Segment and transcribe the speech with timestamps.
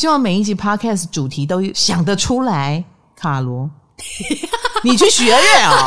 [0.00, 2.82] 希望每一集 podcast 主题都想得出来。
[3.14, 3.68] 卡罗，
[4.82, 5.84] 你去学学啊！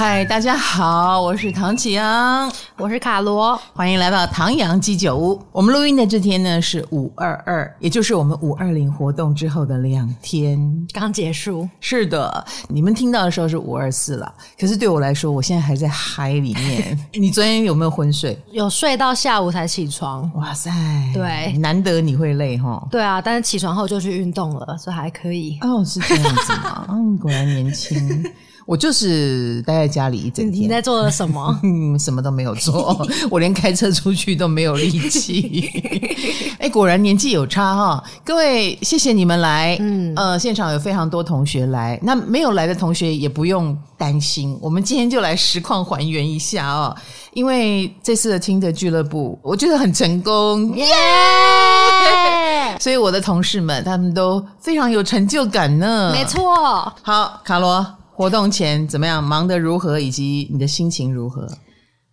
[0.00, 5.38] 嗨，大家好，我是唐启阳，我是卡罗，欢迎来到唐阳鸡酒屋。
[5.52, 10.58] 我们录音的这天呢是五二二，也就是我们五二零活动之后的两天
[10.94, 11.68] 刚结束。
[11.80, 16.98] 是的，你们听到的时候是五二四了，可是对我来说，我现在还在嗨里面。
[17.12, 18.42] 你昨天有没有昏睡？
[18.52, 20.32] 有睡到下午才起床。
[20.34, 20.70] 哇塞，
[21.12, 22.82] 对，难得你会累哈。
[22.90, 25.58] 对啊，但是起床后就去运动了，所以还可以。
[25.60, 26.86] 哦，是这样子吗？
[26.88, 28.24] 嗯，果然年轻。
[28.70, 30.62] 我就是待在家里一整天。
[30.62, 31.58] 你在做了什么？
[31.64, 35.68] 嗯，什么都没有做， 我连开车出去都没有力气。
[36.60, 38.04] 哎，果然年纪有差哈！
[38.24, 39.76] 各位，谢谢你们来。
[39.80, 44.56] 嗯，呃，现场有非常多同学来，那没有来的同学也不用担心。
[44.62, 46.96] 我们今天就来实况还原一下哦，
[47.32, 52.80] 因为这次的听的俱乐部，我觉得很成功，耶！Yeah!
[52.80, 56.12] 所以我的同事们他们都非常有成就感呢。
[56.12, 56.54] 没错。
[57.02, 57.84] 好，卡罗。
[58.20, 59.24] 活动前怎么样？
[59.24, 59.98] 忙得如何？
[59.98, 61.48] 以及你的心情如何？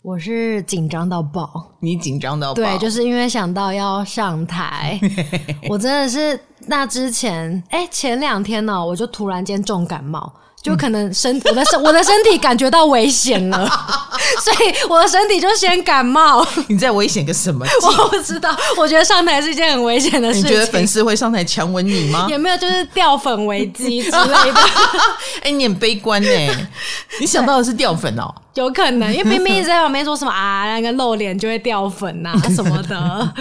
[0.02, 1.76] 我是紧张到爆。
[1.82, 2.56] 你紧张到爆？
[2.56, 4.98] 对，就是因为想到要上台，
[5.68, 10.34] 我真的是那之前，哎，前两天呢，我就突然间重感冒。
[10.60, 13.66] 就可能身 我的身我的身体感觉到危险了，
[14.44, 16.46] 所以我的身体就先感冒。
[16.68, 17.66] 你在危险个什么？
[17.84, 18.54] 我不知道。
[18.76, 20.50] 我觉得上台是一件很危险的事情。
[20.50, 22.28] 你觉得粉丝会上台强吻你吗？
[22.30, 24.60] 有没有就是掉粉危机之类的？
[25.44, 26.68] 哎，你很悲观呢。
[27.22, 28.34] 你想到的是掉粉哦？
[28.56, 33.34] 有可能，因为冰冰一直在旁边说什么啊，那个露脸就会掉粉啊什么的。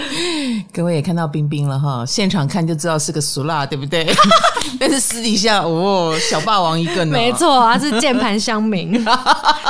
[0.73, 4.05] 各位也看到冰冰了哈，现场看就知道是个俗辣，对不对？
[4.81, 7.13] 但是私底下哦，小霸王一个呢。
[7.13, 9.05] 没错，他是键盘乡民。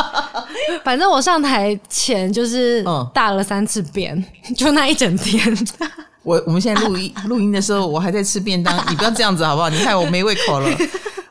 [0.83, 4.17] 反正我上台前就是大了三次便，
[4.49, 5.39] 嗯、 就那一整天。
[6.23, 9.69] 我我们现在录音录音的时候，我还在吃便当，你不要这样子好不好？
[9.69, 10.69] 你看我没胃口了。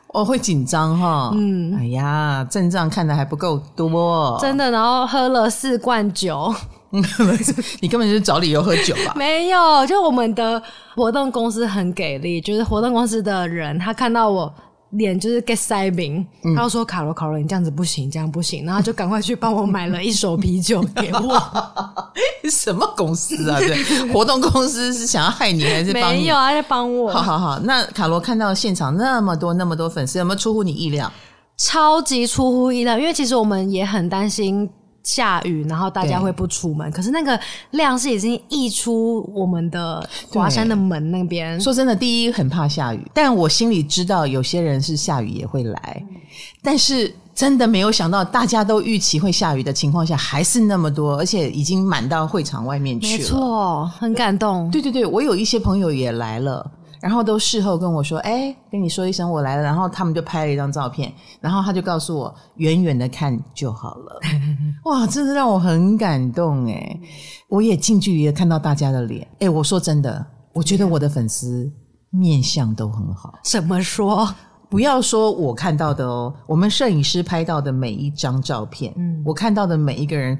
[0.08, 4.70] 我、哦、会紧张哈，嗯，哎呀，阵仗看的还不够多，真的。
[4.70, 6.54] 然后喝了四罐酒，
[7.80, 9.14] 你根本就是找理由喝酒吧？
[9.16, 10.62] 没有，就我们的
[10.94, 14.52] 活动公司很给力，就是活动公司的人，他看到我。
[14.90, 16.24] 脸就是 get 塞饼，
[16.56, 21.42] 他就说卡罗卡罗，你这样子不行，这样不行，然后就赶快去帮我买了一手啤酒给我。
[22.48, 23.58] 什么公司啊？
[23.58, 23.76] 对，
[24.14, 26.20] 活动公司是想要害你还是帮你？
[26.20, 27.12] 没有啊，在帮我。
[27.12, 31.12] 好好好，那卡罗看到现场那么多那么多粉丝，有没有出乎你意料？
[31.58, 34.70] 超级出乎意料，因为其实我们也很担心。
[35.06, 36.90] 下雨，然后大家会不出门。
[36.90, 37.38] 可是那个
[37.70, 41.58] 量是已经溢出我们的华山的门那边。
[41.60, 46.02] 说真的，第一很怕下雨，但我心里知道有些人是下雨也会来。
[46.10, 46.16] 嗯、
[46.60, 53.18] 但是真的没有想到，大家都预期会下雨的情况下，还是那么多，而且已经满到会场外面去了。
[53.18, 54.68] 没错，很感动。
[54.72, 56.68] 对对对，我有一些朋友也来了。
[57.00, 64.20] 然后都事后跟我说，哎，跟你说一声我来了，然后他们就拍了一张照片，然后他就告诉我，远远的看就好了。
[64.84, 67.00] 哇，真的让我很感动哎！
[67.48, 71.70] 我也近距离的看到大家的脸，哎，我说真的，我觉得我的粉丝
[72.10, 73.34] 面相都很好。
[73.44, 74.28] 怎么说？
[74.68, 80.36] 不要说我看到的哦，我们摄影师拍到的每一张照片，嗯，我看到的每一个人，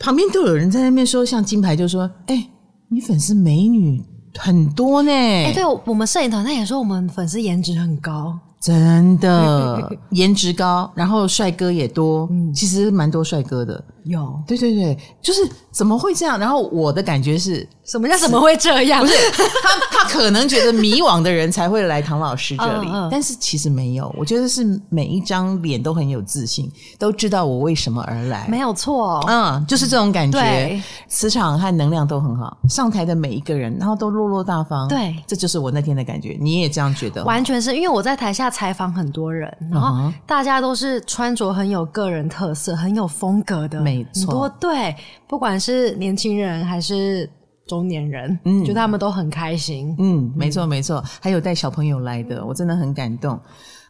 [0.00, 2.48] 旁边都有人在那边说，像金牌就说，哎，
[2.88, 4.04] 你粉丝美女。
[4.38, 8.38] 很多呢，哎、欸，对，我们摄影团他也说我们粉丝颜值很高。
[8.60, 13.82] 真的颜值高，然后帅哥也多，嗯，其实蛮多帅哥的。
[14.08, 16.38] 有，对对对，就是怎么会这样？
[16.38, 19.00] 然后我的感觉是，什么叫怎么会这样？
[19.00, 19.14] 不是
[19.62, 24.12] 他，他可能觉得迷惘的人才会来唐老师这里，但是其实没有。
[24.18, 29.24] 我觉得是每一张脸都很有自信，都知道我为什么而来，没有错。
[29.28, 32.58] 嗯，就是这种感觉，对，磁场和能量都很好。
[32.68, 36.36] 上台的每一个人，然后都落落大方，对，这就是我那天的感觉。
[36.40, 37.22] 你也这样觉得？
[37.24, 38.48] 完全是因为我在台下。
[38.58, 44.94] 采访很多人，然后大家都是穿着很有个人特色、很有风格的，没错，多对，
[45.26, 47.28] 不管是年轻人还是
[47.66, 53.38] 中年人，嗯，就他们都很开心，嗯，没错没错，还有带小朋友来的，我真的很感动。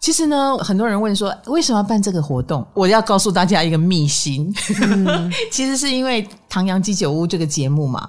[0.01, 8.09] 其实呢，很多人问说为什么要办这个活动，我要告诉大家一个秘辛，嗯、 其实是因为唐阳鸡酒屋这个节目嘛，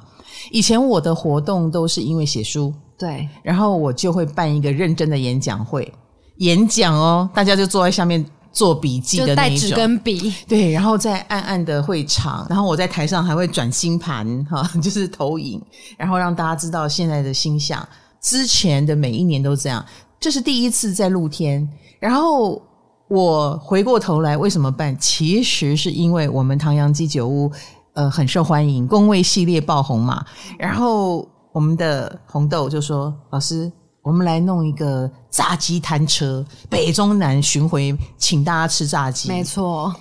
[0.52, 5.92] 以前我的活动都是因为写书，对，然后我就会办一个认真的演讲会。
[6.38, 15.62] 演讲哦，大家就坐在下面做笔记的那一种，就带纸跟笔，对，然后在暗暗的会场，然后我在台上还会转星盘哈， 就是投影，
[15.98, 17.88] 然后让大家知道现在的星象。
[18.20, 19.86] 之前的每一年都这样，
[20.20, 21.68] 这是第一次在露天，
[22.00, 22.62] 然后
[23.08, 24.98] 我回过头来为什么办？
[25.00, 27.52] 其实是因为我们唐阳鸡酒屋
[27.94, 30.26] 呃很受欢迎，公位系列爆红嘛。
[30.58, 39.30] 然后我们的红豆就说：“老师，我们来弄一个。”炸鸡摊车，北中南巡回，请大家吃炸鸡。
[39.30, 39.94] 没错，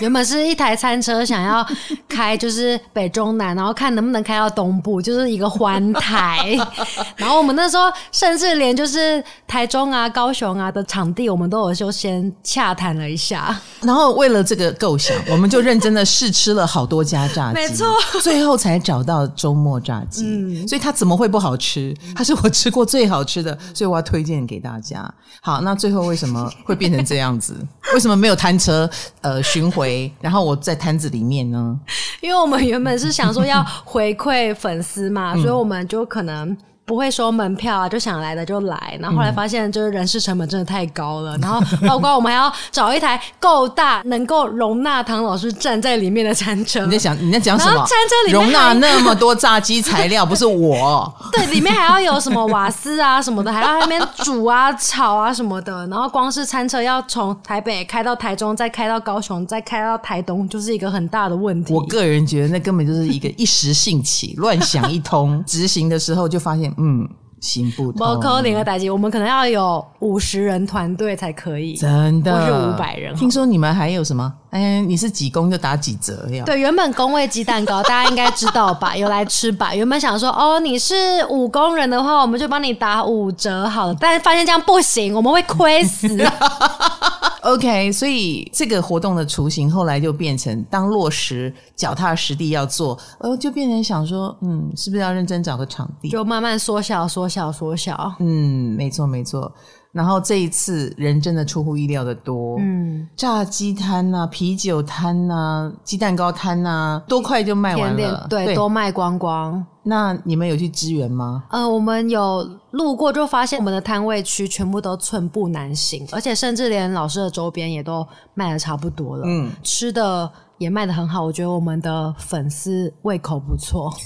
[0.00, 1.64] 原本是一台餐车，想要
[2.08, 6.58] 开就是北中南，然后看能不能开到东部，就是一个环台。
[7.14, 13.56] 然后我们那时候甚至连就是台中啊、高雄啊的场地，我们都有就先洽谈了一下。
[13.82, 17.86] 然后为了这个构想，我们就认真的试吃了好多家炸鸡，没错，
[18.20, 20.24] 最后才找到周末炸鸡。
[20.24, 21.96] 嗯，所以它怎么会不好吃？
[22.16, 24.71] 它是我吃过最好吃的，所以我要推荐给大家。
[24.72, 25.06] 大家
[25.42, 27.54] 好，那最后为什么会变成这样子？
[27.92, 28.88] 为什么没有摊车
[29.20, 30.10] 呃巡回？
[30.18, 31.78] 然后我在摊子里面呢？
[32.22, 36.56] 因为我们原本是想说要回馈粉丝嘛，所以我们就可能。
[36.84, 38.98] 不会收门票啊，就想来的就来。
[39.00, 41.36] 然后后来发现，就是人事成本真的太高了。
[41.36, 46.84] 嗯、 然后包括我们还要找一台够大，能够容纳唐老师站在里面的餐车。
[46.84, 47.76] 你在想你在讲什么？
[47.86, 51.12] 餐车里面容纳那么多炸鸡材料，不是我。
[51.32, 55.86] 对，里面还要有什么瓦斯啊什么的，还要在那边煮啊、炒啊什么的。
[55.86, 61.72] 然后光是餐车要从台北开到台中，再开到高雄，再开到台东，就是一个很大的问题。
[61.72, 66.71] 我个人觉得那根本就是一个一时兴起， 乱想一通，执行的时候就发现。
[66.78, 67.08] 嗯，
[67.40, 68.20] 行不通。
[68.20, 73.14] 可能个代志，我们可能要有五十人团队才可以，真的，或是五百人。
[73.14, 74.32] 听说你们还有什么？
[74.52, 76.44] 哎，你是几工就打几折呀？
[76.44, 78.94] 对，原本工位鸡蛋糕大家应该知道吧？
[78.96, 79.74] 有来吃吧？
[79.74, 80.94] 原本想说，哦，你是
[81.30, 83.96] 五工人的话，我们就帮你打五折好了。
[83.98, 86.06] 但是发现这样不行，我们会亏死。
[87.40, 96.10] OK，所以这个活动的雏形后来就变成，当落实脚踏实地要做，呃，就变成想说，嗯，是不是要认真找个场地？
[96.10, 98.14] 就慢慢缩小、缩小、缩小。
[98.20, 99.50] 嗯，没错，没错。
[99.92, 108.54] 然后这一次人真的出乎意料的多，嗯，炸鸡摊呐、啤酒摊呐、鸡蛋糕摊呐，多快就卖完了，对，对。
[108.54, 109.64] 都卖光光。
[109.84, 111.44] 那你们有去支援吗？
[111.50, 121.24] 呃，我们有路过，就发现我们的摊位区全部都寸步难行，而且甚至连老师的周边也都卖的差不多了，嗯，吃的也卖的很好。
[121.24, 123.92] 我觉得我们的粉丝胃口不错。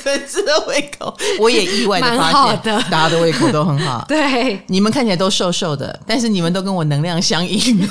[0.00, 2.60] 粉丝的胃口， 我也意外的发现，
[2.90, 4.04] 大家的胃口都很好。
[4.08, 7.88] 对，你们看起来都瘦瘦的，但是你们都跟我能量相应，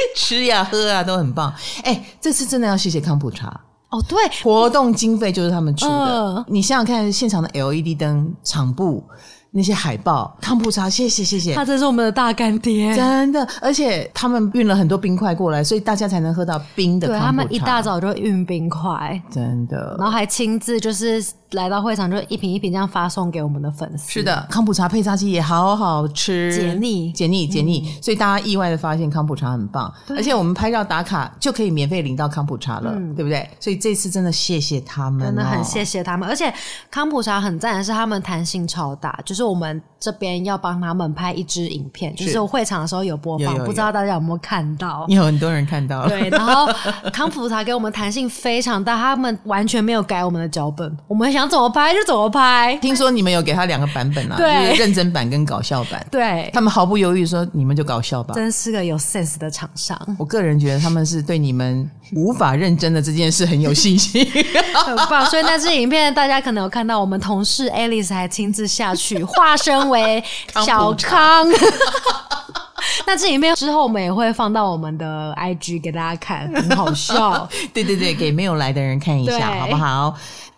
[0.16, 1.52] 吃呀喝啊都很棒。
[1.84, 3.60] 哎、欸，这次真的要谢谢康普茶
[3.90, 4.04] 哦。
[4.08, 5.92] 对，活动经费就是他们出的。
[5.92, 9.04] 呃、你想想看，现场的 LED 灯、场布。
[9.50, 17.08] 那些海报，康普茶，谢谢谢谢，他真是我们的大干爹，真的，而且他们运了很多冰块过来，所以大家才能喝到冰的。
[17.08, 21.24] 对，他们一大早就运冰块，真的，然后还亲自就是。
[21.52, 24.12] 来到会场就一瓶一瓶这样发送给我们的粉丝。
[24.12, 27.90] 是的，康普茶配炸鸡也好好吃，解腻解腻解腻。
[28.02, 33.48] 所以大家意外的发现康普茶很棒，而且我们拍照打卡就可以免费领到康普茶了，对不对？
[33.58, 36.28] 所以这次真的谢谢他们，真的很谢谢他们。
[36.28, 36.52] 而且
[36.90, 45.06] 康普茶很赞的是他们弹性超大，就是我们这边要帮他们拍一支影片，就是会场的时候有播放，不知道大家有没有看到？
[45.08, 46.08] 有很多人看到了。
[46.08, 46.66] 对，然后
[47.12, 51.28] 康普茶给我们弹性非常大，他们完全没有改我们的脚本，我们。
[51.28, 52.74] 想怎么拍就怎么拍。
[52.80, 56.04] 听说你们有给他两个版本啊，对，就是认真版跟搞笑版。
[56.10, 58.34] 对，他们毫不犹豫说你们就搞笑吧。
[58.34, 60.16] 真是个有 sense 的厂商。
[60.18, 64.26] 我个人觉得他们是对你们无法认真的这件事很有信心，
[64.86, 65.26] 很棒。
[65.26, 70.22] 所以那支影片大家可能有看到，我们同事 Alice 还亲自下去化身为
[70.64, 71.46] 小康。
[73.06, 77.48] 那这里面之后我们也会放到我们的 IG 给大家看，很好笑。
[77.72, 80.14] 对对对，给没有来的人看一下，好不好？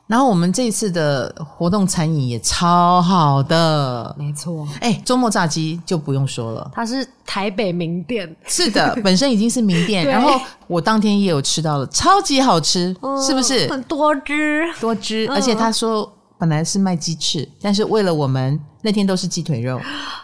[0.07, 4.67] 然后我们这次的活动餐饮也超好的，没错。
[4.81, 10.05] 哎，周末炸鸡就不用说了，它是台北名店，是的， 本身已经是名店。
[10.05, 13.69] 然后我当天也有吃到了，超级好吃，嗯、是不是？
[13.71, 18.59] 很多汁，多汁，而且他说本来是卖鸡翅，但是为了我们。
[18.83, 19.81] 那天都是鸡腿肉，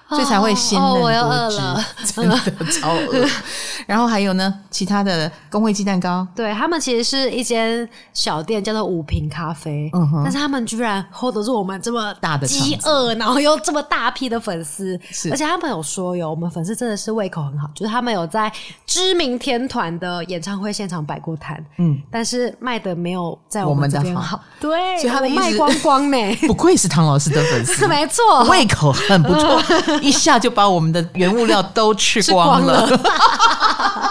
[0.08, 2.38] 所以才会鲜嫩多汁，哦哦、真的
[2.72, 3.26] 超饿。
[3.86, 9.90] 然后还有呢，其他的公会鸡蛋糕，对，他们其实是一间小店，叫做五瓶咖啡。
[9.92, 14.98] 嗯哼，但是他们居然 hold 得住我们这么大的饥饿，然后又这么大批的粉丝，
[15.30, 18.50] 而且他们有说有我们粉丝真的是胃口很好，就是他们有在
[18.86, 26.16] 知名天团的演唱会现场摆过摊，嗯，但是卖的没有在我们这边好，对，所以他们卖光光呢，
[26.48, 28.45] 不愧是唐老师的粉丝，是 没错。
[28.48, 29.60] 胃口很不错，
[30.00, 32.86] 一下就把我们的原物料都吃光了。
[32.86, 33.00] 光了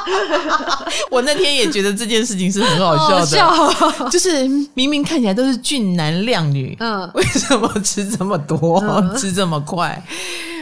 [1.09, 10.01] 我那天也觉得这件事情是很好笑的，笑哦、就是明明看起来都是俊男靓女，嗯，为什么吃这么多，嗯、吃这么快？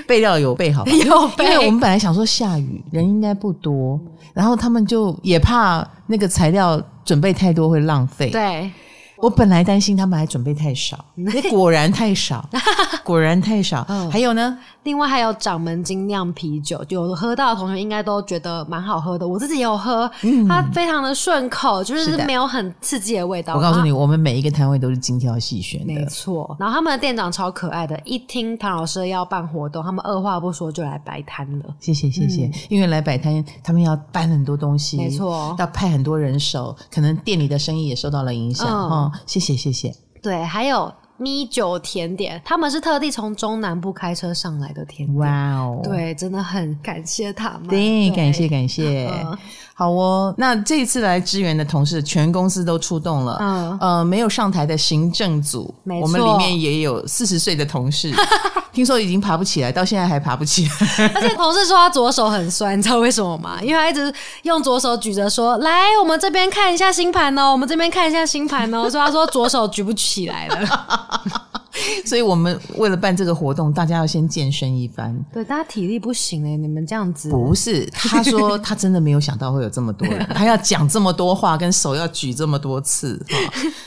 [0.08, 0.92] 备料有备好吧？
[0.92, 4.00] 有备，因为我们本来想说下雨，人应该不多，
[4.34, 8.30] 然后他们就也怕那个材料准备太多会浪费。
[8.30, 8.72] 对。
[9.24, 11.06] 我本来担心他们还准备太少，
[11.50, 12.46] 果然太少，
[13.06, 13.86] 果然太少。
[13.88, 14.58] 嗯，还有呢？
[14.84, 19.26] 另外还有掌门精酿啤酒，有喝到的同学应该都觉得蛮好喝的。
[19.26, 23.56] 我自己也有喝，嗯，它非常的顺口，就是没有很刺激的味道。
[23.56, 26.54] 我告诉你，我们每一个摊位都是精挑细选的，没错。
[26.60, 31.66] 然后他们的店长超可爱的，一听唐老师要办活动，他们二话不说就来摆摊了。
[31.80, 38.68] 谢谢谢谢，嗯，因为来摆摊，他们要搬很多东西，没错，要派很多人手，可能店里的生意也受到了影响。
[38.68, 39.94] 嗯，哦，谢谢谢谢。
[40.22, 40.94] 对，还有。
[41.16, 45.20] 米酒甜点，他们是特地从中南部开车上来的甜点。
[45.20, 47.68] 哇哦，对，真的很感谢他们。
[47.68, 49.08] 对，感谢感谢。
[49.24, 49.38] 嗯、
[49.76, 53.38] 好哦，那这一次来支援的同事，全公司都出动了。
[53.40, 58.14] 嗯，呃，没有上台的行政组，我们里面也有四十岁的同事，
[58.72, 61.10] 听说已经爬不起来，到现在还爬不起来。
[61.16, 63.58] 而且同事说他左手很酸，你知道为什么吗？
[63.64, 64.14] 因为他一直
[64.44, 70.70] 用左手举着说：“来，我们这边看一下星盘哦，我们这边看一下星盘哦。”所以他说左手举不起来了。
[72.06, 75.16] 所以我们为了办这个活动，大家要先健身一番。
[75.32, 77.30] 对，大家体力不行哎，你们这样子。
[77.30, 83.24] 不是，他说 他真的没有想到会有这么多人，他要讲这么多话，跟手要举这么多次。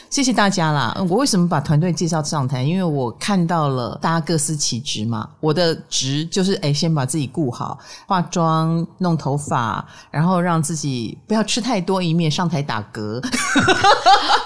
[0.08, 0.96] 谢谢大家啦！
[1.10, 2.62] 我为什么把团队介绍上台？
[2.62, 5.28] 因为我看到了大家各司其职嘛。
[5.40, 13.18] 我的职就是哎，先把自己顾好，化妆、弄头发，然后让自己不要吃太多，以免上台打嗝。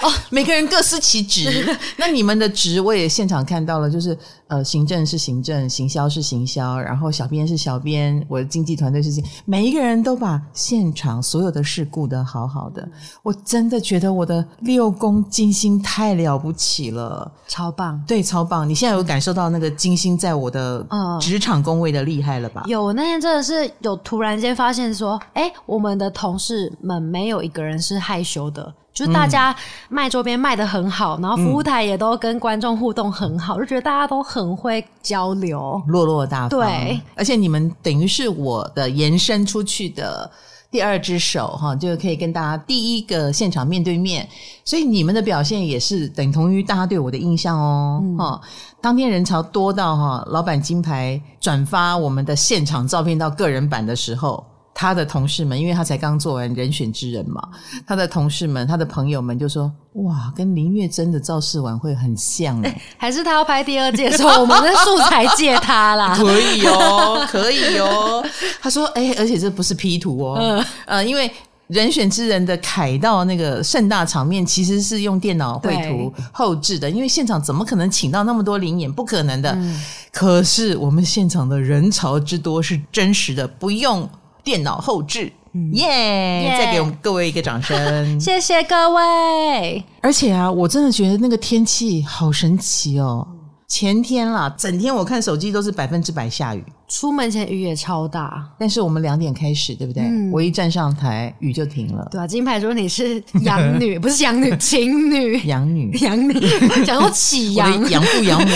[0.03, 1.79] 哦， 每个人各司其职。
[1.97, 4.17] 那你们的职我也现场看到了，就是
[4.51, 12.87] 呃，行政是行政，行销是行销，然后小编是小编，我的经纪团队是这样，每一个人都把现场所有的事顾得好好的。
[13.23, 18.69] 我真的觉得我的六宫金星太了不起了，超棒，对，超棒。
[18.69, 20.85] 你现在有感受到那个金星在我的
[21.21, 22.65] 职场工位的厉害了吧？
[22.67, 28.75] 有，我那天真的是有突然间发现说，哎，我们的同事们没有一个人是害羞的。
[28.93, 29.55] 就是大家
[29.89, 36.51] 卖周边卖的很好，嗯、然后服务台也都跟观众互动很好，嗯、就觉得大家都很会交流，落落大方。
[36.51, 40.29] 对，而且你们等于是我的延伸出去的
[40.71, 44.29] 第二只手哈，就可以跟大家第一个现场面对面，
[44.65, 48.03] 所以你们的表现也是等同于大家对我的印象哦。
[48.19, 48.49] 哈、嗯，
[48.81, 54.45] 当天人潮多到哈，老板金牌转发我们的现场照片到个人版的时候。
[54.81, 57.47] 他的同事们，因为他才刚做完人选之人嘛，
[57.87, 59.71] 他的同事们、他的朋友们就说
[60.05, 66.17] ：“哇，跟林月珍的造势晚会很像哎！” 还是他要拍第二届的时候，我们的素材借他啦？
[66.17, 68.25] 可以哦，可以哦。
[68.59, 71.31] 他说：“哎，而且这不是 P 图哦，嗯、呃，因为
[71.67, 78.91] 人选之人的凯道那个盛大场面其实是用电脑绘图后置的，因为现场怎么可能请到那么多灵演？
[78.91, 79.53] 不可能的。
[79.53, 79.79] 嗯、
[80.11, 84.09] 可是我们现场的人潮之多是真实的，不用。”
[84.43, 85.33] 电脑后置，
[85.73, 86.57] 耶！
[86.59, 87.77] 再给我们各位一个掌声，
[88.21, 89.85] 谢谢各位。
[90.01, 93.27] 而且啊，我真的觉得那个天气好神奇哦。
[93.71, 96.65] 前天啦，整天我看手机都是百分之百下雨。
[96.89, 100.03] 出门前雨也超大，但是我们两点开始，对不对？
[100.03, 102.09] 嗯、我一站上台，雨就停了。
[102.11, 105.41] 对啊，金牌说你是养女， 不是养女，情女。
[105.47, 106.35] 养女，养女，
[106.85, 108.53] 讲到起阳，养父养母。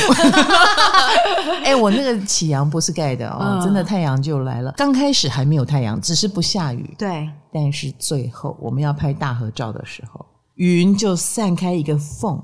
[1.62, 4.72] 哎、欸，我那个起阳不是盖的哦，嗯、真的太阳就来了。
[4.76, 6.92] 刚开始还没有太阳，只是不下雨。
[6.98, 12.42] 对，但是最后我们要拍大合照的时候，云就散开一个缝。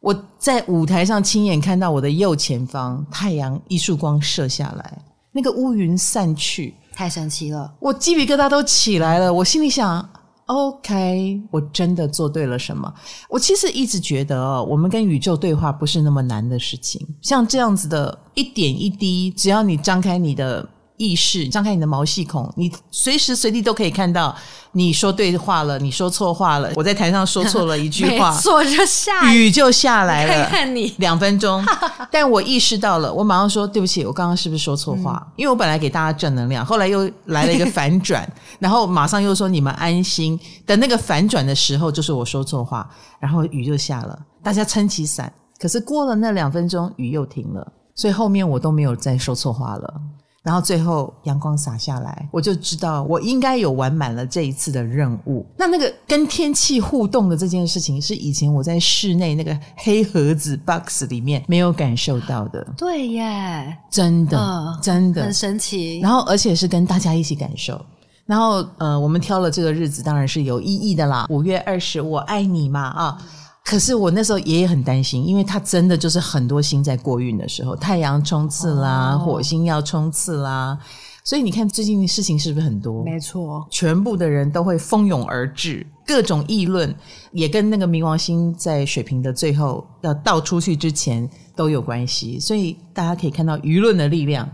[0.00, 4.98] 我在舞台上亲眼看到我的右前方，太阳一束光射下来，
[5.30, 7.70] 那个乌云散去，太神奇了！
[7.78, 9.32] 我鸡皮疙瘩都起来了。
[9.32, 10.08] 我心里想
[10.46, 12.92] ：OK，我真的做对了什么？
[13.28, 17.06] 我其实一直觉得哦，我们跟宇宙对话不是那么难的事情。
[17.20, 20.66] 像这样子的一点一滴，只要你张开你的
[21.00, 24.36] 意识，张开你的毛细孔，你随时随地都可以看到。
[24.72, 26.70] 你说对话了，你说错话了。
[26.76, 30.44] 我在台上说错了一句 话，错就下雨就下来了。
[30.44, 31.64] 看看你两分钟，
[32.12, 35.20] 但我意识到了，我马上说对不起，我刚刚是不是说错话？
[35.26, 38.30] 嗯、因为我本来给大家正能量，后来又来了一个反转，
[38.60, 40.38] 然后马上又说你们安心。
[40.64, 42.88] 等那个反转的时候，就是我说错话，
[43.18, 45.32] 然后雨就下了，大家撑起伞。
[45.58, 49.94] 可是过了那两分钟，雨又停了，所以后面我都没有再说错话了。
[50.42, 55.44] 然后最后阳光洒下来，我就知道我应该有完满了这一次的任务。
[55.58, 62.66] 那那个跟天气互动的这件事情，是以前我在室内那个黑盒子 box 里面没有感受到的。
[62.76, 66.00] 对耶，真的，呃、真的很神奇。
[66.00, 67.78] 然后而且是跟大家一起感受。
[68.24, 71.26] 然后呃，我们挑了这个日子，当然是有意义的啦。
[71.28, 73.18] 五月二十，我爱你嘛啊。
[73.64, 80.76] 可是我那时候也很担心，因为他真的就是很多星在过运的时候，太阳冲刺啦，哦、火星要冲刺啦，
[81.22, 83.04] 所以你看最近的事情是不是很多？
[83.04, 86.92] 没错，全部的人都会蜂拥而至，各种议论
[87.30, 94.50] 也跟那个冥王星在水瓶的最后要倒出去之前都有关系，所以大家可以看到舆论的力量，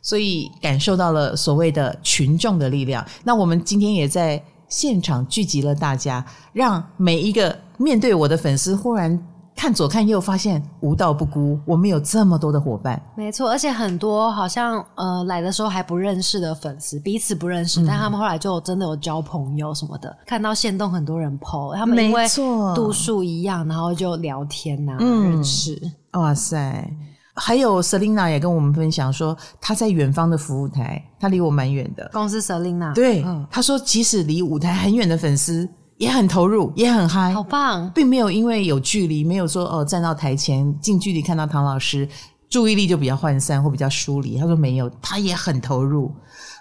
[0.00, 3.04] 所以感受到了所谓的群众的力量。
[3.24, 7.58] 那我们今天也在现场聚集了大家，让每一个。
[7.80, 9.18] 面对我的粉丝，忽然
[9.56, 13.00] 看左看右，发现无道不孤，我们有这么多的伙伴。
[13.16, 20.14] 没错，而且很多好像呃来的时候还不认识的粉丝，彼此不认识，嗯、但他们后来就真的有交朋友什么的。
[20.26, 22.26] 看到线动很多人 po，他们因为
[22.74, 25.80] 度数一样，然后就聊天呐、啊，嗯、认识。
[26.12, 26.86] 哇塞！
[27.34, 32.10] 还有 Selina 也跟我们分享说，她在远方的服务台，她离我蛮远的。
[32.12, 35.66] 公司 Selina 对，嗯、他说即使离舞台很远的粉丝。
[36.00, 37.90] 也很投入，也很嗨，好棒！
[37.94, 42.08] 并没有因为有距离，没有说哦站到台前近距离看到唐老师，
[42.48, 44.38] 注意力就比较涣散或比较疏离。
[44.38, 46.10] 他说没有，他也很投入，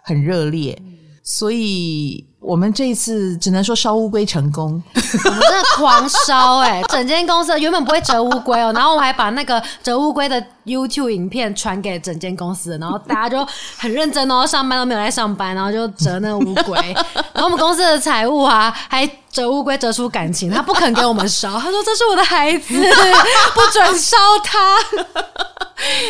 [0.03, 0.77] 很热烈。
[0.86, 0.93] 嗯、
[1.24, 6.84] 所以我们这一次只能说烧乌龟成功，我们真的狂烧哎、欸！
[6.88, 13.46] 整间公司原本不会折乌龟哦，然后我还把那个折乌龟的 YouTube 影片传给整间公司，然后大家就
[13.77, 16.77] 很认真哦，上班都没有来上班，然后就折那个乌龟。
[17.34, 19.10] 然后我们公司的财务啊，还。
[19.31, 22.74] 折乌龟折出感情，他不肯给我们烧， 他说这是我的孩子，
[23.53, 24.58] 不准烧他。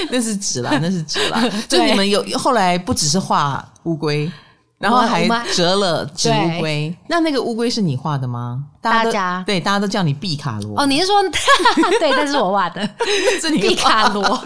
[0.09, 1.43] 那是纸啦，那是纸啦。
[1.67, 4.31] 就你们有后来不只是画乌龟，
[4.79, 6.95] 然后还折了纸乌龟。
[7.07, 8.63] 那那个乌龟是你画的吗？
[8.81, 10.79] 大家对，大家都叫你毕卡罗。
[10.81, 11.21] 哦，你是说
[11.99, 12.81] 对，但是我画的，
[13.41, 14.41] 是你毕卡罗。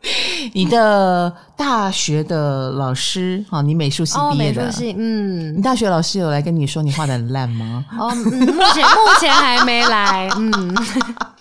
[0.54, 7.84] 你的大学的老师，好，你美术系毕业的，美术系，嗯，你大学老师有来跟你说你画的很烂吗？
[7.98, 8.30] 哦，目
[8.72, 10.74] 前目前还没来，嗯，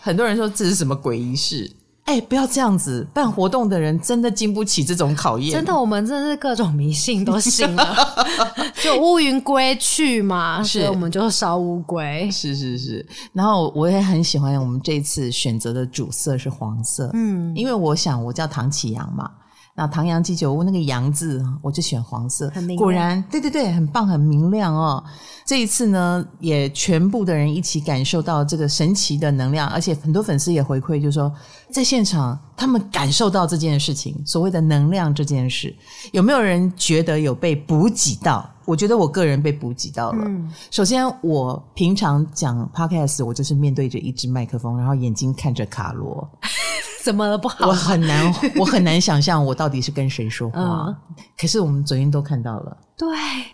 [0.02, 1.72] 很多人说这是什么鬼仪式。
[2.06, 3.06] 哎，不要这样子！
[3.14, 5.52] 办活动的人真的经不起这种考验。
[5.52, 7.96] 真的，我们真的是各种迷信都信了。
[8.84, 12.30] 就乌云归去嘛，是所以我们就烧乌龟。
[12.32, 13.06] 是是是。
[13.34, 17.10] 然后我也很喜欢我们这次选择的主色是黄色。
[17.14, 19.30] 嗯，因为我想我叫唐启阳嘛。
[19.78, 22.50] 那唐阳鸡酒屋那个阳字，我就选黄色。
[22.52, 22.82] 很明亮。
[22.82, 25.04] 果然，对对对，很棒，很明亮哦。
[25.46, 31.30] 这一次呢，也全部的人一起感受到这个神奇的能量，而且很多粉丝也回馈，就是说
[31.76, 35.76] 在现场他们感受到这件事情，所谓的能量这件事，
[36.14, 38.50] 有没有人觉得有被补给到？
[38.64, 40.24] 我觉得我个人被补给到了。
[40.26, 40.50] 嗯。
[40.72, 46.26] 首先，我平常讲 Podcast，我就是面对着一支麦克风，然后眼睛看着卡罗。
[47.04, 47.68] 怎么了不好？
[47.68, 50.86] 我很难，我很难想象我到底是跟谁说话。
[50.88, 50.96] 嗯、
[51.38, 53.08] 可是我们昨天都看到了，对，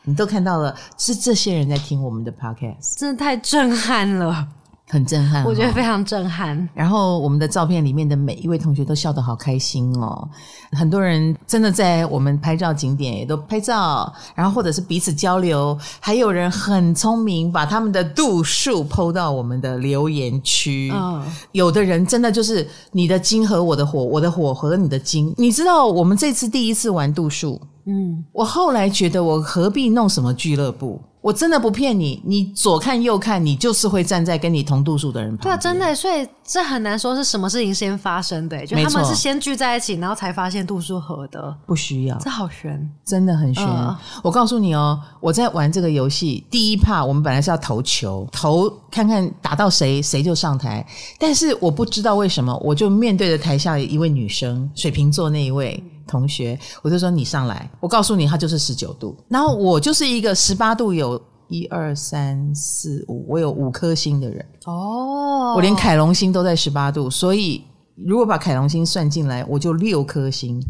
[0.04, 4.48] 你都看到了，是这些人在听我们的 podcast，真的太震撼了。
[4.92, 6.68] 很震撼，我觉得非常震撼。
[6.74, 10.28] 然后我们的照片里面的每一位同学都笑得好开心哦，
[10.74, 20.92] 很多人真的在我们拍照景点也都拍照，然后或者是彼此交流，还有人很聪明，把他们的度数 po 到我们的留言区。
[20.94, 21.24] 嗯，
[21.54, 25.34] 有的人真的就是你的金和我的火，我的火和你的金。
[25.38, 31.02] 你知道我们这次第一次玩度数，嗯，我后来觉得我何必弄什么俱乐部？
[31.22, 35.44] 我真的不骗你，你左看右看，你就是会站在跟你同度数的人旁边。
[35.44, 41.56] 对啊，真的，所以这很难说是什么事情先发生的，就他们是先聚在一起，然后才发现度数合的。
[41.68, 43.64] 不需要，这好悬，真的很悬。
[43.64, 50.84] 呃、我告诉你哦，我在玩这个游戏第一趴，我们本来是要投球，投看看打到谁谁就上台，
[51.20, 55.84] 但是我不知道为什么，我就面对着台下一位女生，水瓶座那一位。
[56.08, 64.46] 同学，我就说你上来，我告诉你，他就是十九度，然后我就是一个十八度，有一二三四五，我有五颗星的人。
[64.66, 67.64] 哦，我连凯龙星都在十八度，所以
[67.96, 70.62] 如果把凯龙星算进来，我就六颗星，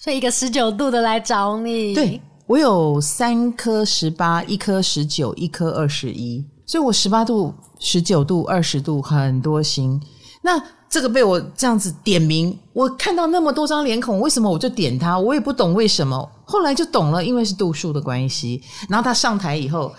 [0.00, 10.00] 所以一个十九度的来找你，对，我有三颗十八，一颗十九，一颗二十一，所以我十八度、十九度、二十度很多星，
[10.42, 10.62] 那。
[10.90, 15.18] 这个被我这样子点名，我看到那么多张脸孔，为什么我就点他？
[15.18, 16.30] 我也不懂为什么。
[16.44, 18.62] 后来就懂了，因为是度数的关系。
[18.88, 19.92] 然后他上台以后，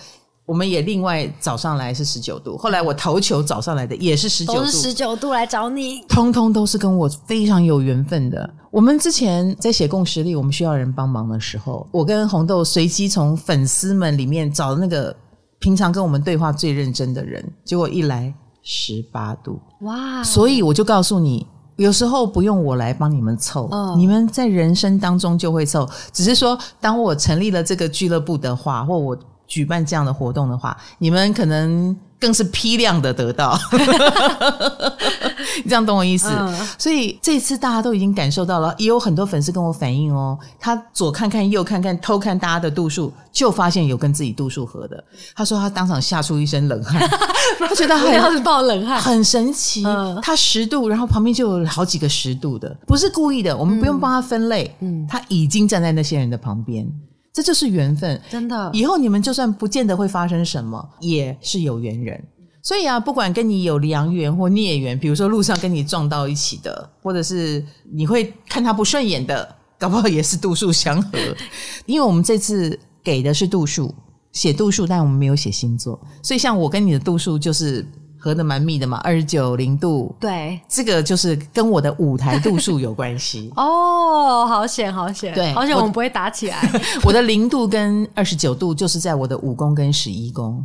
[0.47, 2.57] 我们也另外找上来是十九度。
[2.57, 8.49] 后来我投球找上来的也是十九度，都是十九度来找你，通通都是跟我非常有缘分的。
[8.71, 15.15] 我们之前在写共识力，我们需要人帮忙的时候，我跟红豆随机从粉丝们里面找那个
[15.59, 18.33] 平常跟我们对话最认真的人，结果一来。
[18.61, 23.95] 十八度哇所以我就告诉你，有时候不用我来帮你们凑，oh.
[23.95, 25.89] 你们在人生当中就会凑。
[26.11, 29.17] 只是说，当我成立了这个俱乐部的话，或我
[29.47, 33.57] 举办这样的活动的话，你们可能更是批量的得到，
[35.63, 36.29] 你这样懂我意思？
[36.31, 45.03] 嗯、所以这次大家都已经感受到了，也有很多粉丝跟我反映哦，他左看看右看看，偷看大家的度数，就发现有跟自己度数合的。
[45.35, 47.01] 他说他当场吓出一身冷汗，
[47.59, 49.83] 他觉得很爆冷汗，很神奇。
[49.85, 54.75] 嗯、他十度，然后旁边就有好几个十度的，不是故意的，我们不用帮他分类。
[54.79, 56.87] 嗯，他已经站在那些人的旁边。
[57.31, 58.69] 这就是缘分，真的。
[58.73, 62.21] 以后你们就算不见得会发生什么，也是有缘人。
[62.61, 71.17] 所以啊，不管跟你有良缘或孽缘，比如说路上跟你撞到一起的，或者是你会看他不顺眼的，搞不好也是度数相合。
[71.85, 73.93] 因为我们这次给的是度数，
[74.31, 77.85] 写度数，但我们没有写星座，所以像我跟你的度数就是。
[78.21, 83.49] 合的蛮密的嘛，二十九零度，对，这个就是跟我的舞台度数有关系。
[83.55, 86.69] 哦，好险，好险，对，好险，我们不会打起来。
[87.05, 90.61] 我的零度跟二十九度就是在我的五宫跟十一宫，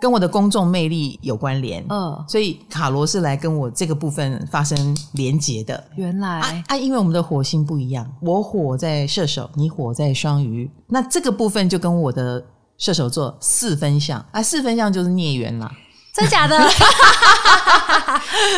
[0.00, 1.84] 跟我的公众魅力有关联。
[1.88, 5.82] 嗯，所以卡罗是来跟我这个部分发生连结的。
[5.96, 12.44] 原来啊，啊，因为我们的火星不一样，我火在射手，你火在双鱼，那这个部分就跟我的
[12.76, 15.70] 射手座四分相啊，四分相就是孽缘啦。
[16.14, 16.58] 真假的？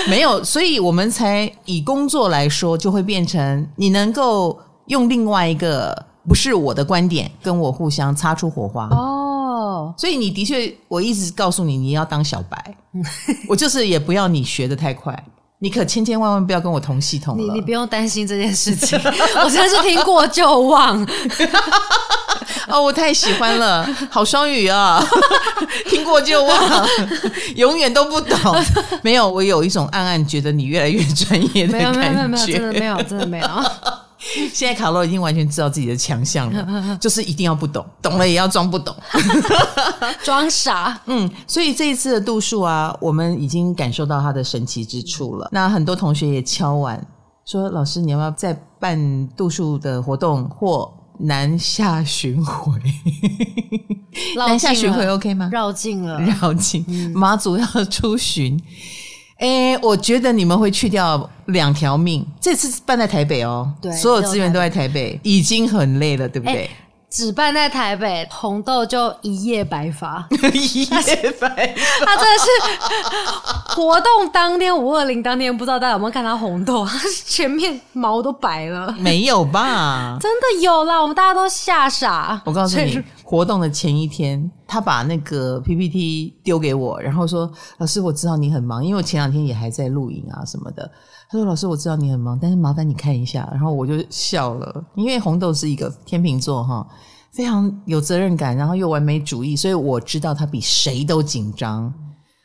[0.08, 9.19] 没有，所以我们才以工作来说，就会变成你能够用另外一个不是我的观点跟我互相擦出火花哦。
[9.96, 12.74] 所以你的确，我一直告诉你，你要当小白，
[13.48, 15.24] 我就是也不要你学的太快，
[15.58, 17.42] 你可千千万万不要跟我同系统了。
[17.42, 18.98] 你你不用担心这件事情，
[19.44, 21.06] 我真的是听过就忘。
[22.68, 25.04] 哦，我太喜欢了，好双语啊！
[25.88, 26.86] 听过就忘，
[27.56, 28.36] 永远都不懂。
[29.02, 32.00] 没有，我有一种暗暗觉得你越来越专业的感觉。
[32.00, 33.46] 没有，没有，没有，真的没有，真的没有。
[34.52, 38.94] 现在卡罗已经完全知道自己的强项了，就是一定要不懂，懂了也要装不懂，
[40.22, 41.00] 装傻。
[41.06, 45.48] 嗯，所以这一次的度数啊，我们已经感受到它的神奇之处了。
[45.52, 47.04] 那很多同学也敲完
[47.44, 52.72] 说：“老师，你要不要再办度数的活动或？”南下巡回，
[54.36, 55.50] 南下巡回 OK 吗？
[55.52, 56.82] 绕境了，绕境。
[57.14, 58.58] 马祖要出巡，
[59.40, 62.24] 哎，我觉得你们会去掉两条命。
[62.40, 66.70] 这次办在台北哦，对，所有资源都在台北，已经很累了，对不对？
[67.10, 72.06] 只办在台北，红豆就一夜白发， 一夜白发。
[72.06, 76.86] 他真的是活动当天五二零当天，不知道大家有没有看到红豆？
[76.86, 80.16] 他前面毛都白了，没有吧？
[80.20, 82.40] 真的有啦，我们大家都吓傻。
[82.44, 90.88] 我告诉你，活动的前一天，他把那个 PPT 丢给我，然后说：“老师，我知道你很忙，因为我前两天也还在录影啊什么的。”
[91.30, 96.84] 他说：“老师，我知道你很忙，但是麻烦你看一下。”然后我就笑了，因为红豆是一个天秤座哈，
[97.32, 101.92] 非常有责任感，然后又完美主义，所以我知道他比谁都紧张。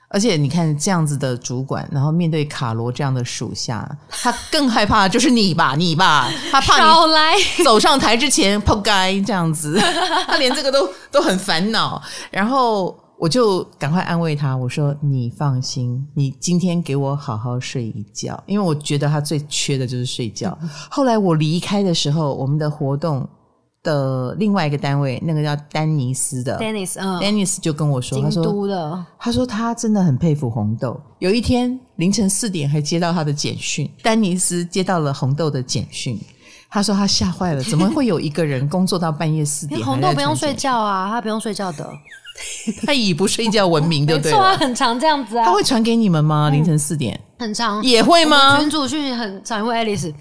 [0.09, 9.81] 而且你看这样子的主管，然后面对卡罗这样的属下，他更害怕的就是你吧，你吧，他怕你走上台之前扑街这样子，
[10.27, 12.95] 他连这个都都很烦恼，然后。
[13.17, 20.57] 我就赶快安慰他，我说：“你放心，你今天给我好好睡一觉，因为我觉得他最缺的就是睡觉。”
[20.91, 23.27] 后来我离开的时候，我们的活动
[23.83, 30.99] 的另外一个单位，那个叫丹尼斯的，Dennis，嗯，Dennis 就跟我说，他说，他说他真的很佩服红豆。
[31.19, 36.19] 有一天凌晨四点还接到他的简讯，丹尼斯接到了红豆的简讯，
[36.69, 39.79] 他说他吓坏了， 怎么会有一个人工作到半夜四点？
[39.81, 41.89] 红豆不用睡觉啊，他不用睡觉的。
[42.85, 44.31] 他以不睡觉闻名，对不对？
[44.31, 45.45] 没错啊，很常这样子啊。
[45.45, 46.49] 他会传给你们吗？
[46.49, 48.59] 凌晨四点，很常也会吗？
[48.59, 50.13] 群主讯很常，因为 Alice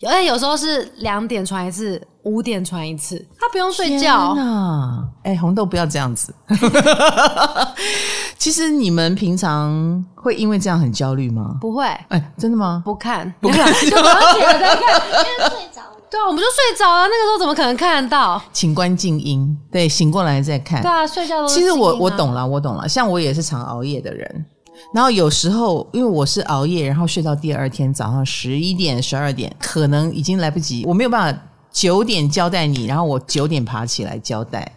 [0.00, 3.24] 有，而且有时候是两点传一次，五点传一次。
[3.38, 4.34] 他不用睡觉。
[4.34, 5.04] 天哪！
[5.22, 6.34] 哎，红豆不要这样子。
[8.36, 11.56] 其实你们平常会因为这样很焦虑吗？
[11.60, 11.84] 不会。
[12.08, 12.82] 哎，真的吗？
[12.84, 15.71] 不看，不看， 就早上起来再看，因为睡着。
[16.12, 17.04] 对啊，我们就睡着了。
[17.04, 18.40] 那个时候怎么可能看得到？
[18.52, 20.82] 请关静音，对，醒过来再看。
[20.82, 21.72] 对啊，睡觉都是静音啊。
[21.72, 22.86] 其实我我懂了，我懂了。
[22.86, 24.44] 像我也是常熬夜的人，
[24.92, 34.70] 然后有时候因为我是熬夜，然后睡到第二天早上十一点、十二点，可能已经来不及，我没有办法九点交代你，然后我九点爬起来交代，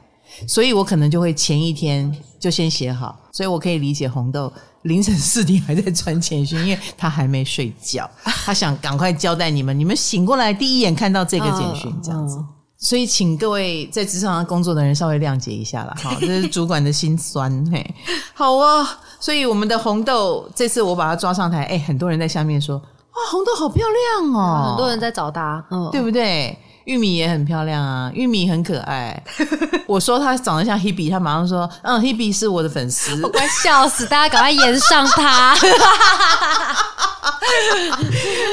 [0.48, 4.50] 所以我可能就会前一天就先写好，所以我可以理解红豆。
[4.86, 9.78] 凌晨四点还在传简讯，因为他还没睡觉，他想赶快交代你们。
[9.78, 12.38] 你们醒过来第一眼看到这个简讯，这样子。
[12.78, 15.96] 所以，请各位在职场上工作的人稍微谅解一下啦。
[16.04, 17.52] 哈，这是主管的心酸。
[17.72, 17.96] 嘿，
[18.34, 19.00] 好啊。
[19.20, 26.56] 所以，我们的红豆这次我把他抓上台，哎，很多人在下面说：“哇，红豆好漂亮哦。”很多人在找他，嗯，对不对？
[26.86, 29.22] 玉米也很漂亮啊，玉米很可爱。
[29.88, 35.56] 我说她长得像 Hebe，他马上说：“嗯，Hebe 是我的粉丝。”我快笑死，大家赶快延上她。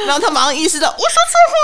[0.07, 1.55] 然后他马上意识到我说错话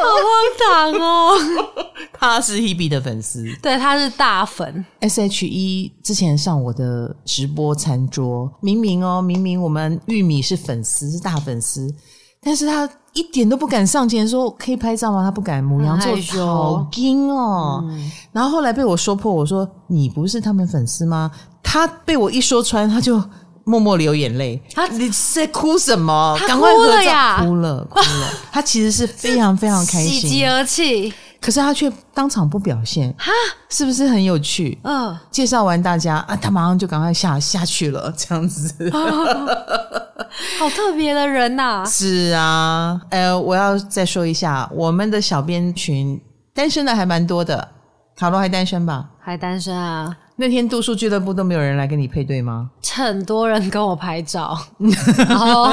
[0.00, 1.84] 了，好荒唐哦！
[2.18, 4.84] 他是 Hebe 的粉丝，对，他是大粉。
[5.00, 11.92] SHE 之前上我的直播餐桌，明明哦，明明我们玉米是粉丝，是大粉丝，
[12.42, 12.88] 但是他。
[13.14, 15.22] 一点都不敢上前说可以拍照吗？
[15.22, 17.84] 他不敢，母羊座好惊哦。
[17.84, 21.30] 嗯、然后后来被我说破，我说你不是他们粉丝吗？
[21.62, 23.22] 他被我一说穿，他就
[23.64, 24.58] 默默流眼泪。
[24.74, 26.34] 他你在哭什么？
[26.48, 27.44] 赶快喝呀！
[27.44, 28.30] 哭了哭了。
[28.50, 31.12] 他其实是非常非常开心， 喜极而泣。
[31.42, 33.30] 可是他却当场不表现，哈，
[33.68, 34.78] 是不是很有趣？
[34.84, 38.88] 嗯，介绍完大家啊，他马上就赶快下下去了，这样子。
[38.90, 39.58] 哦
[40.58, 41.84] 好特别的人呐、啊！
[41.84, 46.18] 是啊，呃，我要再说一下，我们的小编群
[46.54, 47.68] 单身的还蛮多的。
[48.16, 49.10] 卡罗还单身吧？
[49.20, 50.16] 还单身啊？
[50.36, 52.70] 那天读书俱乐部都没有人来跟你配对吗？
[52.94, 54.56] 很多人跟我拍照，
[55.28, 55.70] 然后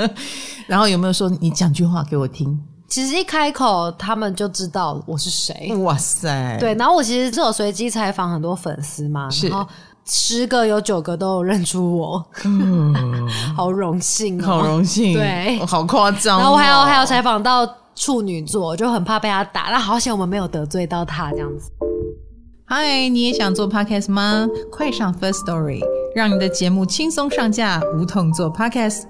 [0.66, 2.58] 然后有没有说你讲句话给我听？
[2.90, 5.72] 其实一开口，他们就知道我是谁。
[5.76, 6.58] 哇塞！
[6.60, 9.66] 对，然后我其实是有随机采访很多粉丝嘛，然后。
[10.12, 12.92] 十个有九个都有认出我，嗯，
[13.54, 16.40] 好荣幸、喔，好荣幸，对，好夸张、喔。
[16.40, 21.70] 然后我还有还有采访到处女座，就很怕被他打，那好险我们没有得罪到他这样子。
[22.64, 24.48] 嗨，你也想做 podcast 吗？
[24.72, 25.80] 快上 First Story，
[26.16, 29.02] 让你的节目轻松上架，无痛做 podcast。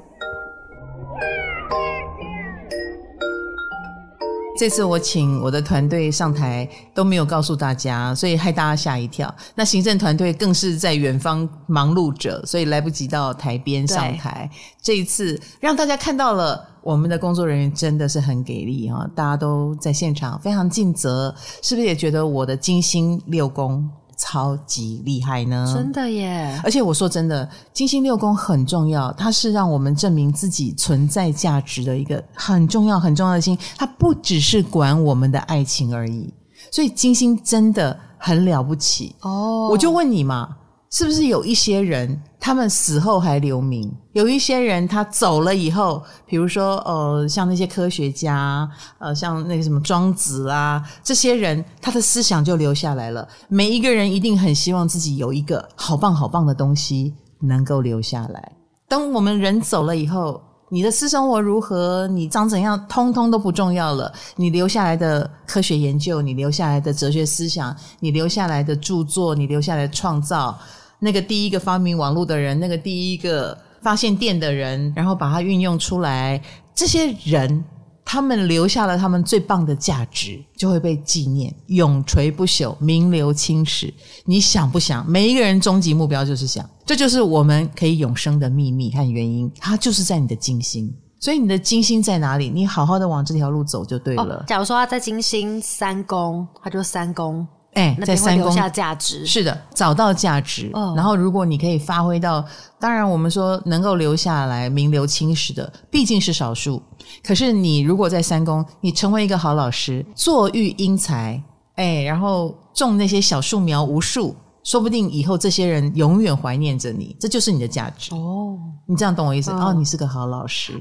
[4.60, 9.34] 这次我请我的团队上台都没有告诉大家，所以害大家吓一跳。
[9.54, 14.50] 那行政团队更是在远方忙碌着，所以来不及到台边上台。
[14.82, 23.88] 这一次让大家看到了我们的工作人员真的是很给力哈，大家都在现场非常尽责，是不是也觉得我的精心六宫？
[24.20, 25.72] 超级厉害呢！
[25.74, 26.60] 真的耶！
[26.62, 33.56] 而且我说真的，金星六宫很重要，它是让我们证明自己存在价值的一个很重要很重要的星。
[33.78, 36.32] 它不只是管我们的爱情而已，
[36.70, 39.68] 所以金星真的很了不起哦。
[39.70, 40.56] 我就问你嘛。
[40.92, 43.88] 是不是有一些人，他们死后还留名？
[44.12, 53.26] 有一些人他走了以后，比如说呃，像那些科学家，呃，像那个什么庄子啊，这些人他的思想就留下来了。
[53.48, 58.52] 每一个人一定很希望自己有一个好棒好棒的东西能够留下来。
[58.88, 64.12] 当我们人走了以后，你的私生活如何，你长怎样，通通都不重要了。
[64.34, 70.58] 你留下来的科学研究，你留下来的哲学思想，你留下来的著作，你留下来的创造。
[71.00, 76.40] 那个第一个发明网络的人，那个第一个发现电的人，然后把它运用出来，
[76.74, 77.64] 这些人
[78.04, 83.92] 他们留下了他们最棒的价值，就会被纪念，永垂不朽，名留青史。
[84.24, 85.08] 你想不想？
[85.08, 90.92] 每一个人终极目标就是想，这就是我们可以永生的秘密和原因，它就是在你的金星。
[91.18, 92.48] 所以你的金星在哪里？
[92.48, 94.36] 你好好的往这条路走就对了。
[94.36, 97.46] 哦，假如说他在金星三宫，他就三宫。
[97.74, 100.68] 哎，在三宫留下价值是的，找到价值。
[100.72, 102.44] 哦，然后如果你可以发挥到，
[102.80, 106.82] 当然我们说能够留下来名留青史的，毕竟是少数。
[107.22, 111.40] 可是你如果在三宫，你成为一个好老师，坐育英才，
[111.76, 118.12] 哎，然后种那些小树苗无数，说不定以后这些人永远怀念着你，这就是你的价值。
[118.16, 119.52] 哦，你这样懂我意思？
[119.52, 120.72] 哦，哦，你是个好老师。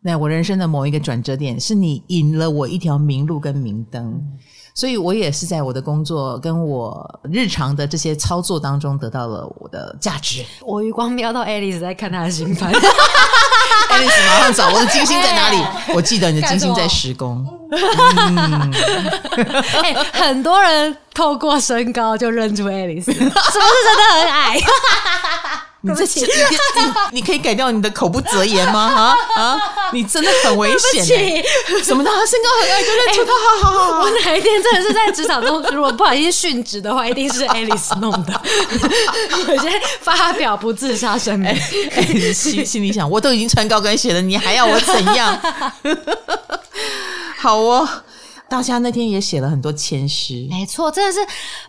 [0.00, 4.06] 那我人生的某一个转折点，是你引了我一条明路跟明灯。
[4.06, 4.38] 嗯
[4.74, 10.44] 所以我也是在我的工作跟我日常的这些操作当中得到了我的价值。
[10.62, 15.56] 我余光瞄到爱丽丝在看她的星盘爱丽丝马上找我的金星在哪里？
[15.88, 17.46] 欸、我记得你的金星在十宫。
[17.72, 18.72] 嗯
[19.82, 24.58] 欸， 很多人透过身高就认出 Alice，是不是真的很矮？
[25.82, 28.80] 你这些，你你你可以改掉你的口不择言吗？
[28.80, 29.60] 啊啊！
[29.92, 31.44] 你真的很危险、欸。
[31.82, 32.10] 什么的？
[32.10, 33.32] 他身高很矮就认出他？
[33.32, 34.00] 欸、好好好。
[34.00, 38.40] 我哪一天真的是在职场中，如果不小心殉职的话，一定是 Alice 弄的。
[39.48, 41.54] 我先发表不自杀声明。
[42.34, 45.40] 心心里想，我都已经穿高跟鞋了，你还要我怎样？
[47.40, 47.88] 好哦。
[48.50, 51.20] 大家那天也写了很多签诗，没错，真的是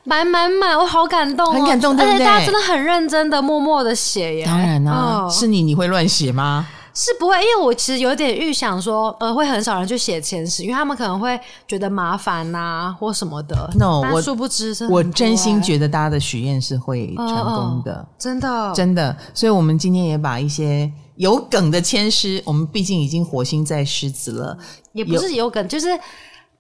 [0.04, 2.26] 满满满，我好感动、哦，很感动，对不对？
[2.26, 4.46] 大家真的很认真的，默默的写耶。
[4.46, 6.68] 当然啦、啊，哦、是你，你会乱写吗？
[6.94, 13.70] 是不会，因为我其实有点预想说，呃，会很少人去写签诗，因为他们可能会觉得麻烦呐、啊，或什么的。
[13.80, 19.16] No，我殊不知，我真心觉得大家的许愿是会成功的，哦哦真的，真的。
[19.34, 24.58] 所以，我们今天也把一些有梗的签诗，我们毕竟已经火星在狮子了，
[24.92, 25.88] 也不是有梗，就是。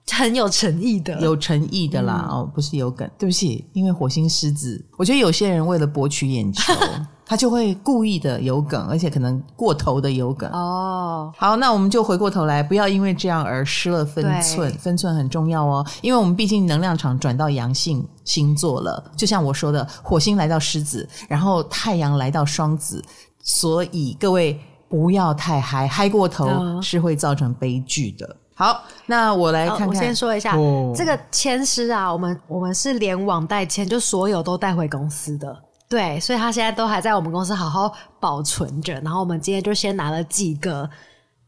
[0.10, 3.10] 很有诚意的，有诚意的啦、嗯、哦，不是有梗。
[3.18, 6.74] 对不起，因为火星狮子，我觉得有些人为了博取眼球，
[7.26, 10.50] 他就会故意的有梗，而且可能过头的有梗。
[10.52, 15.86] 哦，好，那我们就回过头来，不要因为这样而失了分寸，分寸很重要哦。
[16.02, 23.02] 因为我们毕竟能量场转到阳性星座了，就像我说的，火星来到狮子，然后太阳来到双子，
[23.44, 24.60] 所以各位
[24.90, 28.36] 不要太嗨，嗨过头是会造成悲剧的。
[28.62, 29.88] 好，那我来看看。
[29.88, 35.58] 哦、我先说一下，哦、这个签诗啊，我们我们是连网带签，就所有都带回公司的。
[35.90, 38.94] 对，所以他现在都还在我们公司好好保存着。
[39.02, 40.88] 然后我们今天就先拿了几个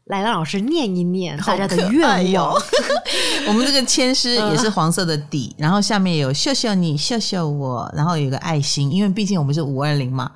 [0.06, 2.52] 来让老师念一念大家的愿望。
[3.46, 10.32] 我们这个签诗也是黄色的底，然后下面有秀秀你，秀秀我，然后有一个爱心，因为毕竟我们是五二零嘛。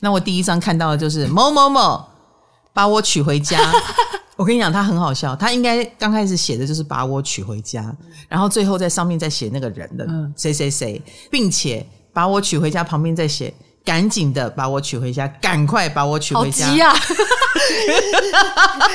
[0.00, 2.02] 那我第一张看到的就是某某某
[2.72, 3.58] 把我娶回家。
[4.36, 5.36] 我跟你讲，他很好笑。
[5.36, 7.94] 他应该刚开始写的就是把我娶回家，
[8.28, 10.06] 然后最后在上面再写那个人的
[10.36, 13.52] 谁谁谁，并且把我娶回家旁边再写
[13.84, 16.66] 赶紧的把我娶回家，赶快把我娶回家。
[16.66, 16.94] 好急啊！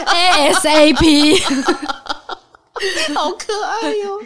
[0.07, 1.43] ASAP，
[3.15, 4.21] 好可爱哟、哦。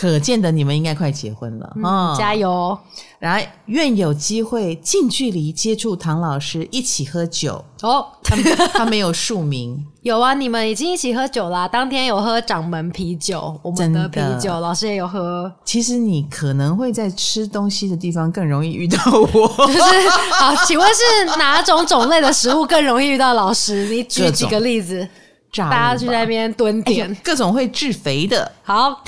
[0.00, 2.78] 可见的你们应该快结婚了，嗯，加油！
[3.18, 8.06] 来，愿有机会近距离接触唐老师，一起喝酒哦。
[8.22, 8.36] 他
[8.68, 11.66] 他没有署名， 有啊，你们已经一起喝酒啦。
[11.66, 15.52] 当天有喝掌门啤酒，我们的啤酒，老师也有喝。
[15.64, 19.66] 其实你可能会在吃东西的地方更容易遇到我。
[19.66, 23.88] 就是好，请问是哪种种类的食物更容易遇到老师？
[23.88, 25.08] 你举几个例子。
[25.52, 28.90] 大家去那边蹲点，各种会致肥的，好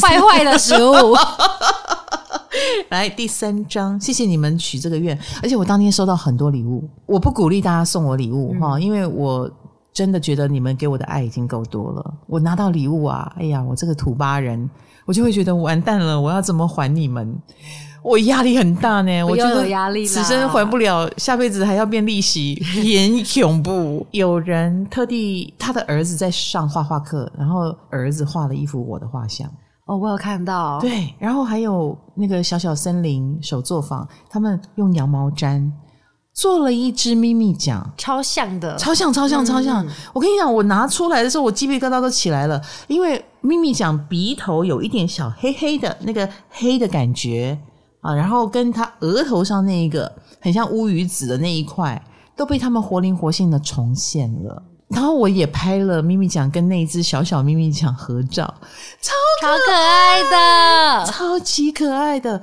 [0.00, 1.14] 坏坏的食物。
[2.90, 6.88] 来第三章，谢谢你们许这个愿，而且我当天收到很多礼物。
[7.06, 9.50] 我不鼓励大家送我礼物哈，嗯、因为我
[9.92, 12.14] 真的觉得你们给我的爱已经够多了。
[12.26, 14.68] 我拿到礼物啊，哎呀，我这个土巴人，
[15.06, 17.34] 我就会觉得完蛋了，我要怎么还你们？
[18.02, 19.64] 我压力很大呢，我觉得
[20.04, 24.06] 此生还不了，下辈子还要变利息， 很恐怖。
[24.10, 29.48] 有人特地他的儿子在上画画课，然后儿子画了一幅我的画像。
[29.86, 30.78] 哦，我有看到。
[30.80, 35.70] 对，然后还有那个小小森林手作坊，他们用羊毛毡
[36.32, 39.84] 做了一只咪咪奖，超像的，超像，超像，超像。
[39.86, 47.58] 嗯、我跟你讲，我拿出来的时候，我鸡皮疙瘩都起来了，因为咪咪奖鼻头有一点小黑黑的那个黑的感觉。
[48.02, 52.00] 啊，然后跟他额头上那一个很像乌鱼子的那一块，
[52.36, 54.62] 都被他们活灵活现的重现了。
[54.88, 58.44] 然后我也拍了咪咪酱跟那一只小小咪咪酱合照，
[59.00, 62.42] 超可超可爱的，超级可爱的。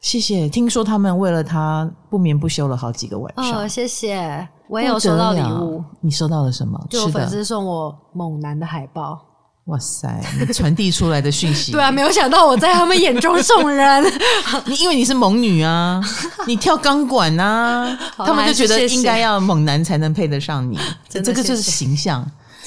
[0.00, 3.62] 谢谢，听说他们为了他不眠不休了好几个晚上。
[3.62, 5.82] 哦，谢谢，我也有收到礼物。
[6.00, 6.78] 你收到了什么？
[6.90, 9.20] 就粉丝送我猛男的海报。
[9.66, 10.08] 哇塞！
[10.38, 14.04] 你传递出来的讯息， 对啊，没有想到我在他们眼中送人。
[14.66, 16.00] 你因为你是猛女啊，
[16.46, 20.78] 你跳钢管啊，他们就觉得应该要猛男才能配得上你。
[21.08, 22.24] 这个就是形象，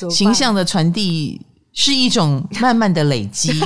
[0.09, 1.39] 形象的传递
[1.73, 3.61] 是一种慢慢的累积。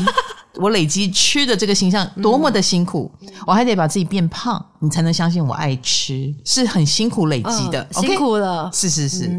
[0.58, 3.12] 我累积吃的这个形象多么的辛苦，
[3.48, 8.70] 我还得把自己变胖，你才能相信我爱吃，是很辛苦累积的，辛苦了。
[8.72, 9.32] 是是是。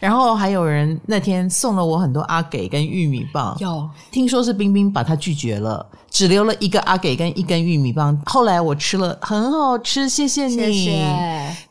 [0.00, 8.18] 然后还有人那天送了我很多阿给跟玉米棒，有听说是冰冰把他拒绝了，只留了一个阿给跟一根玉米棒。
[8.24, 10.56] 后来我吃了，很好吃，谢谢你。
[10.56, 10.90] 谢谢。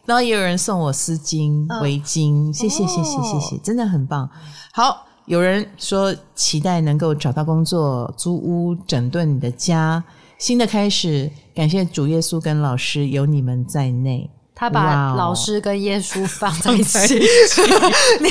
[0.06, 4.30] 然后也有人送我丝巾、围巾，谢谢谢谢谢谢，真的很棒。
[4.72, 10.04] 好，有人说期待能够找到工作、租屋、整顿你的家，
[10.38, 11.32] 新的开始。
[11.56, 14.30] 感谢主耶稣跟老师，有你们在内。
[14.60, 17.16] 他把老师跟耶稣放在一起，
[18.20, 18.30] 你，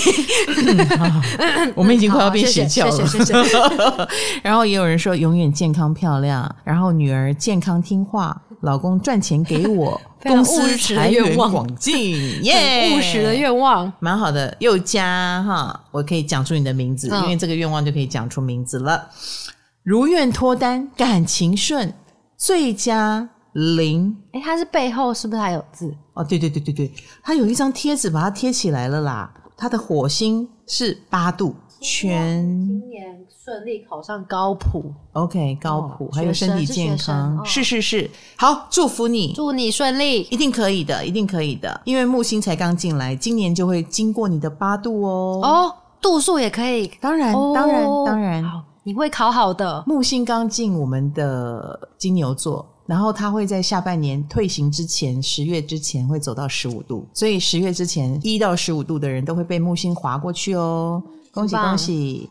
[1.74, 2.90] 我们已经快要变邪教了。
[3.06, 3.56] 谢谢谢谢。
[4.44, 14.54] 然后也有人说永远健康漂亮，然后女儿健康听话，老公赚钱给我，公司财源广进，耶，务实的愿望，蛮好的。
[14.58, 19.08] 又加哈，我可以讲出你的名字，因为这个愿望就可以讲出名字了。
[19.82, 21.94] 如愿脱单，感情顺，
[22.36, 23.30] 最佳。
[23.76, 25.92] 零，哎，它是背后是不是还有字？
[26.14, 26.92] 哦，对对对对对，
[27.22, 29.32] 它有一张贴纸把它贴起来了啦。
[29.56, 34.84] 它的火星是八度，全今年顺利考上高普
[35.14, 45.40] ，OK，高普，哦、还有身体健康，是，是是是，好，祝福你，祝你顺利，一定可以的，一定可以的，因为木星才刚进来，今年就会经过你的八度哦。
[45.42, 49.82] 哦，度数也可以，当然，哦、当然，当然，好，你会考好的。
[49.88, 52.64] 木星刚进我们的金牛座。
[52.89, 61.03] 然后他会在下半年退行之前，十月之前会走到十五度，所以十月之前一到十五度的人都会被木星划过去哦。
[61.30, 62.30] 恭喜恭喜！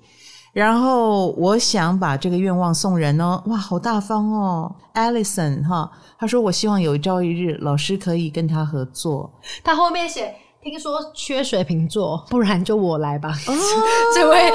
[0.54, 9.32] 然后我想把这个愿望送人哦，哇，好大方哦，Alison 哈，他说我希望有一朝一日老师可以跟他合作，
[9.64, 10.34] 他后面写。
[10.64, 13.30] 听说缺水瓶座，不然就我来吧。
[13.48, 13.54] 哦、
[14.14, 14.52] 这位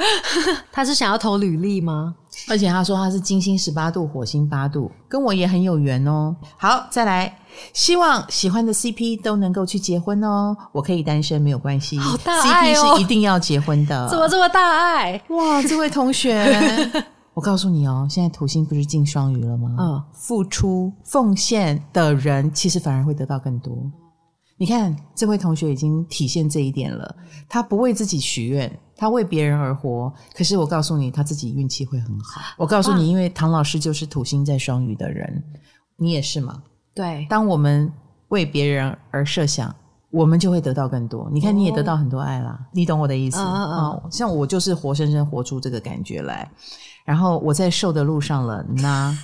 [0.72, 2.14] 他是想要投履历吗？
[2.48, 6.34] 而且他说他是金星十八度，火星八度，跟我也很有缘哦。
[6.56, 7.38] 好，再来，
[7.72, 10.56] 希望喜欢的 CP 都能够去结婚哦。
[10.72, 14.08] 我可以单身没有关系，好大爱哦，CP 是一定要结婚的。
[14.08, 15.22] 怎么这么大爱？
[15.28, 16.90] 哇，这位同学，
[17.34, 19.76] 我告诉你哦，现在土星不是进双鱼了吗？
[19.78, 23.76] 嗯，付出奉献的人，其实反而会得到更多。
[24.62, 27.16] 你看，这位同学已经体现这一点了。
[27.48, 30.14] 他不为自己许愿，他为别人而活。
[30.36, 32.40] 可是我告诉你，他自己运气会很好。
[32.56, 35.42] 我告诉你，因为唐老师就是土星在双鱼的人，
[35.96, 36.62] 你也是吗？
[36.94, 37.26] 对。
[37.28, 37.92] 当我们
[38.28, 39.74] 为别人而设想，
[40.12, 41.28] 我们就会得到更多。
[41.32, 42.56] 你看，你也得到很多爱啦。
[42.72, 44.00] 你懂我的意思啊？
[44.12, 46.48] 像我就是活生生活出这个感觉来。
[47.04, 49.18] 然后我在瘦的路上了，那。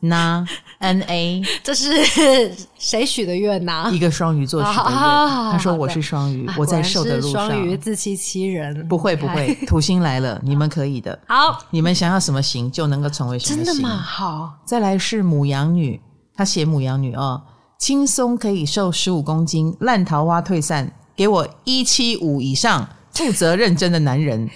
[0.00, 0.44] 那
[0.80, 1.90] N A，这是
[2.78, 3.90] 谁许的愿呐？
[3.92, 4.90] 一个双鱼座许的愿。
[4.90, 7.48] 他说我是双鱼，我在瘦的路上。
[7.48, 11.18] 双鱼自欺欺人，不会不会，土星来了， 你们可以的。
[11.28, 13.64] 好，你们想要什么型就能够成为什么型。
[13.64, 13.96] 真的吗？
[13.96, 16.00] 好，再来是母羊女，
[16.34, 17.42] 她写母羊女哦，
[17.78, 24.48] 轻松可以瘦十五公斤，烂桃花退散，给我一七五以上，负责认真的男人。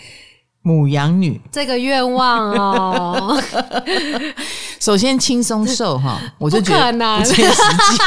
[0.67, 3.39] 母羊女这个愿望哦，
[4.85, 8.03] 首先轻松瘦哈，我就觉得不切实际，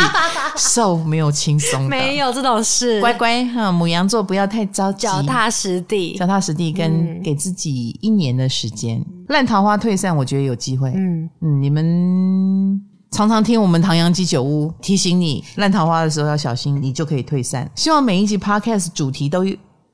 [0.55, 3.01] 瘦没有轻松的，没有这种事。
[3.01, 9.03] 乖乖哈，母羊座不要太着急，脚踏实地，脚踏实地，跟给自己一年的时间。
[9.29, 10.91] 烂桃花退散，我觉得有机会。
[10.95, 17.67] 嗯嗯，你们常常听我们唐阳鸡酒屋提醒你，烂桃花的时候要小心，你就可以退散。
[17.73, 19.43] 希望每一集 Podcast 主题都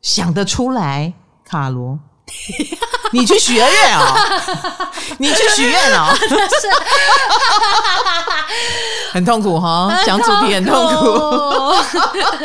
[0.01, 1.13] 想得出来，
[1.45, 1.97] 卡罗。
[3.14, 4.16] 你去许个愿啊！
[5.20, 6.14] 你去许愿啊！
[6.20, 6.68] 是，
[9.14, 11.74] 很痛苦哈，讲主题很痛苦。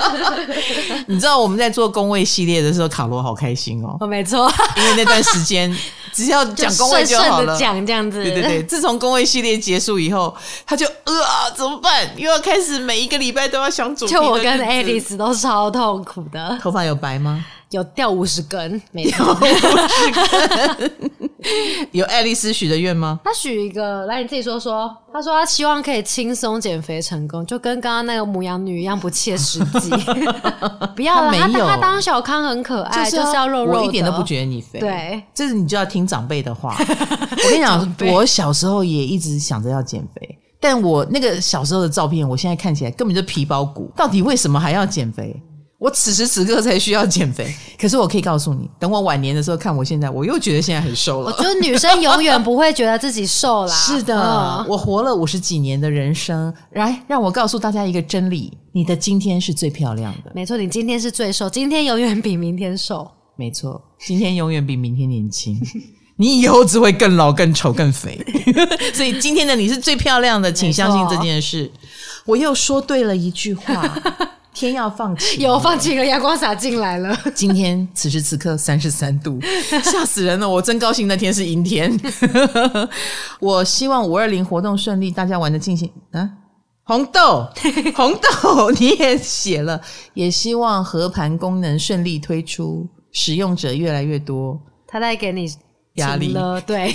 [1.09, 3.97] 你知道我们在做工位系列的时候，卡罗好开心哦。
[4.01, 5.75] 哦，没错，因为那段时间
[6.13, 8.23] 只要讲工位就好了，讲这样子。
[8.23, 11.15] 对对对，自从工位系列结束以后，他就呃
[11.57, 12.07] 怎么办？
[12.17, 14.13] 又要开始每一个礼拜都要想主题。
[14.13, 16.59] 就我跟 Alice 都超痛苦的。
[16.63, 17.43] 头发有白吗？
[17.71, 20.93] 有掉五十根，没掉五十根。
[21.93, 23.21] 有爱丽丝许的愿吗？
[23.25, 24.95] 她许一个，来你自己说说。
[25.13, 29.91] 她说她希望可以轻松减肥成功，就跟刚刚那个母羊女一样不切实际。
[30.97, 34.81] 不要了，他没有他，他当小康很可爱，就是要，就是要肉肉一点都不觉得你肥。
[34.81, 36.75] 对，这是你就要听长辈的话。
[36.81, 43.91] 我跟你讲，我小时候也一直想着要减肥，但我那个小时候的照片，我现在看起来根本就皮包骨。
[43.95, 45.41] 到底为什么还要减肥？
[45.79, 51.31] 我此时此刻才需要减肥，可是我可以告诉你，等我晚年的时候看我现在，我又觉得现在很瘦了。
[51.31, 53.71] 我觉得女生永远不会觉得自己瘦啦。
[53.73, 60.33] 是的，嗯、我活了五十几年的人生，来让我告诉大家一个真理：你的今天是最漂亮的。
[60.35, 63.09] 没错，你今天是最瘦，今天永远比明天瘦。
[63.37, 65.57] 没错，今天永远比明天年轻，
[66.17, 68.21] 你以后只会更老、更丑、更肥。
[68.93, 71.67] 所以今天的你是最漂亮的，请相信这件事。
[71.67, 71.73] 错
[72.27, 74.03] 我又说对了一句话。
[74.59, 77.17] 天要放晴，有放晴了，阳光洒进来了。
[77.33, 79.39] 今天此时此刻三十三度，
[79.85, 80.49] 吓死人了！
[80.49, 81.97] 我真高兴那天是阴天。
[83.39, 86.29] 我希望五二零活动顺利，大家玩的尽兴啊！
[86.83, 87.47] 红豆，
[87.95, 89.81] 红豆，你也写了，
[90.15, 94.61] 也希望合盘功能顺利推出，使用者越来越多。
[94.89, 95.49] 他在给你
[95.95, 96.93] 压力了，对，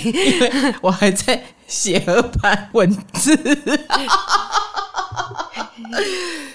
[0.82, 3.38] 我还在写合盘文字。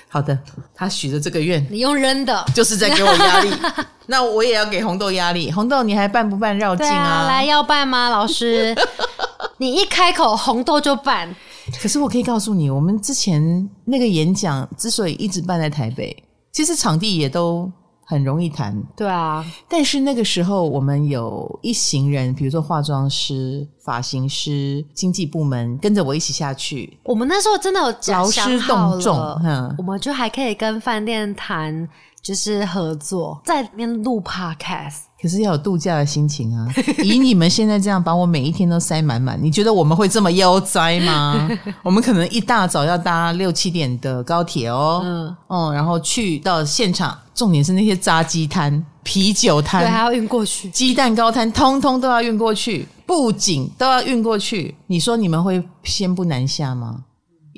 [0.09, 0.37] 好的，
[0.75, 3.51] 他许的这个愿，你用扔的，就是在给我压力。
[4.07, 5.53] 那我也要给红豆压力。
[5.53, 7.27] 红豆，你还办不办绕境啊？
[7.27, 7.27] 啊？
[7.29, 8.09] 来，要办吗？
[8.09, 8.75] 老师，
[9.59, 11.35] 你一开口，红豆就办。
[11.81, 16.17] 可是我可以告诉你，我们之前那个演讲之所以一直办在台北，
[16.53, 17.71] 其实场地也都。
[18.11, 19.45] 很容易谈，对啊。
[19.69, 26.99] 但是那个时候，我们有一行人，比如说化妆师、发型师、经济部门，跟着我一起下去。
[27.05, 31.87] 我们那时候真的有劳师动众，嗯，我们就还可以跟饭店谈，
[32.29, 34.97] 就是合作，在里面录 podcast。
[35.19, 36.69] 可是要有度假的心情啊！
[37.03, 41.49] 以你们现在这样把我每一天都塞满满，你觉得我们会这么悠哉吗？
[41.83, 54.77] 我们可能一大早要搭六七点的高铁哦，嗯，嗯，然后去到现场，重点是那些炸鸡摊、啤酒摊，对，还要运过去，鸡蛋糕摊，通通都要运过去，布景都要运过去。
[54.87, 57.05] 你说你们会先不南下吗？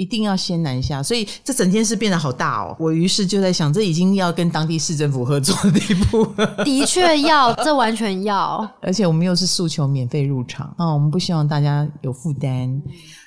[0.01, 2.74] 一定要先南下，所以这整件事变得好大哦。
[2.78, 6.46] 我于是就在想，这已经要跟当地市政府合作的地步了。
[6.64, 8.66] 的确要，这完全要。
[8.80, 12.80] 而且我们又是诉求免费入场啊、哦，我们不希望大家有负担。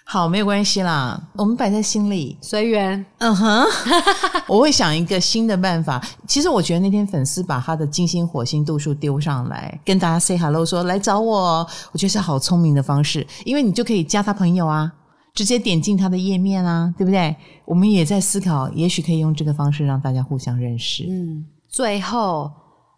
[0.04, 3.06] 好，没有关系啦，我们摆在心里，随缘。
[3.20, 3.64] 嗯哼，
[4.50, 6.04] 我会想一个新的办法。
[6.28, 14.92] 其实我觉得那天粉丝把他的金星火星度数丢上来，跟大家 say hello，说来找我，我觉得是好聪明的方式，因为你就可以加他朋友啊。
[15.34, 17.36] 直接点进他的页面啊，对不对？
[17.66, 21.06] 我们也在思考，也许可以用这个方式让大家互相认识。
[21.10, 22.52] 嗯，最后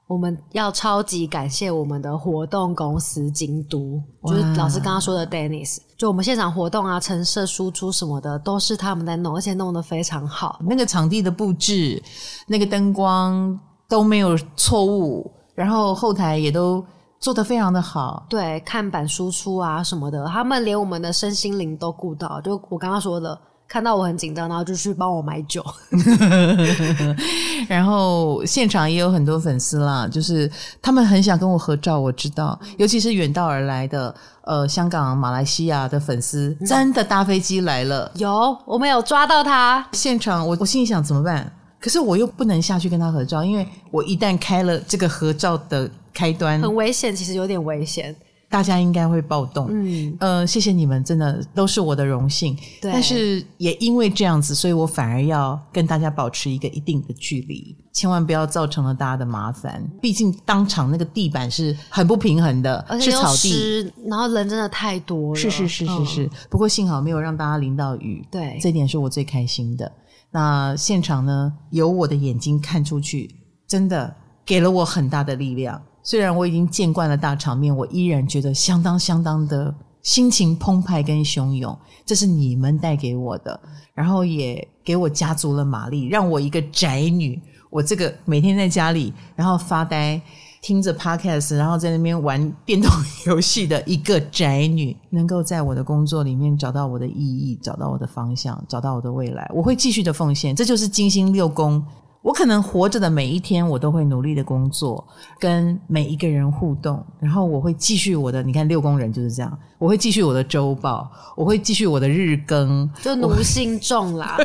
[0.05, 10.59] 我们要超级感谢我们的活动公司京都，就是老师刚刚说的 Dennis，就我们现场活动啊、陈设、输出什么的，都是他们在弄，而且弄得非常好。
[10.67, 12.03] 那个场地的布置、
[12.47, 13.57] 那个灯光
[13.87, 16.85] 都没有错误，然后后台也都。
[17.19, 22.39] 做得非常的好，对，看板输出啊什么的，他们连我们的身心灵都顾到。
[22.41, 25.65] 就我刚刚说的，看到我很紧张，然后就去帮我买酒。
[27.67, 30.51] 然后现场也有很多粉丝啦，就是
[30.81, 34.13] 他们很想跟我合照，我知道，尤其是远道而来的
[34.43, 38.11] 呃香港、马来西亚的粉丝，真的搭飞机来了。
[38.15, 39.87] 有，我们有抓到他。
[39.93, 41.51] 现场我我心里想怎么办？
[41.79, 45.89] 可是我又不能下去跟他合照，因为我一旦开了这个合照的。
[46.15, 48.15] 开端很危险，其实有点危险，
[48.49, 49.67] 大家应该会暴动。
[49.69, 52.57] 嗯，呃，谢谢你们，真的都是我的荣幸。
[52.81, 59.85] 对，但是也因为这样子，所以我反而要跟大家保持一个一定的距离，千万不要造成了大家的麻烦。
[60.01, 65.35] 毕竟当场那个地板是很不平衡的，而且是草地，然后人真的太多了。
[65.35, 68.25] 是是是是是，嗯，不过幸好没有让大家淋到雨。
[68.31, 69.91] 对，这点是我最开心的。
[70.35, 73.33] 那现场呢，有我的眼睛看出去，
[73.65, 74.13] 真的
[74.45, 75.81] 给了我很大的力量。
[76.03, 81.73] 虽然我已经见惯了大场面，我依然觉得相当相当的心情澎湃跟汹涌。
[82.05, 83.57] 这是你们带给我的，
[83.93, 90.21] 然后也给我加足了马力，让我一个宅女，我这个每天在家里然后发呆，
[90.65, 92.89] 听着 podcast，然后在那边玩电动
[93.27, 100.55] 游戏的一个宅女， 能够在我的工作里面找到我的意义，找到我的方向，找到我的未来，我会继续的奉献。
[100.55, 101.85] 这就是金星六宫。
[102.23, 105.07] 我可能活着的每一天，我都会努力的工作，
[105.39, 108.41] 跟每一个人互动，然后我会继续我的。
[108.41, 111.07] 你看六宫人就是这样，我会继续我的周报，
[111.37, 114.35] 我会继续我的日更，就奴性重啦。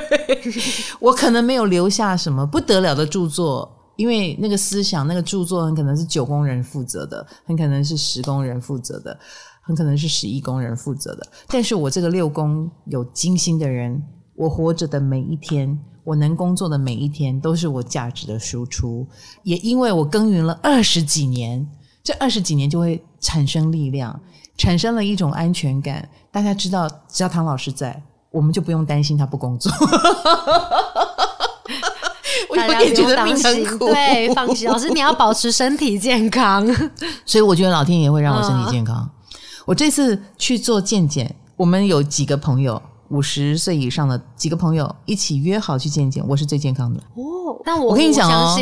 [1.00, 3.66] 我 可能没有留下什么不得了的著作，
[4.00, 9.14] 因为那个思想、那个著作很可能是九宫人负责的，很可能是十宫人负责的，
[9.60, 11.26] 很可能是十一宫人负责的。
[11.48, 14.02] 但是我这个六宫有金星的人，
[14.34, 15.78] 我活着的每一天。
[16.02, 19.06] 我能工作的每一天都是我价值的输出，
[19.42, 21.64] 也因为我耕耘了二十几年，
[22.02, 24.18] 这二十几年就会产生力量，
[24.56, 26.08] 产生了一种安全感。
[26.32, 29.70] 大家知道，只要唐老师在，我们就不用担心他不工作。
[32.48, 36.66] 我也觉得命很苦，对，放心，老师你要保持身体健康。
[37.26, 38.96] 所以我觉得老天爷会让我身体健康。
[38.98, 39.10] 嗯、
[39.66, 42.80] 我这次去做健检，我们有几个朋友。
[43.10, 47.60] 五十岁以上的几个朋友一起约好去健检，我是最健康的哦。
[47.64, 48.56] 但我我跟你讲哦，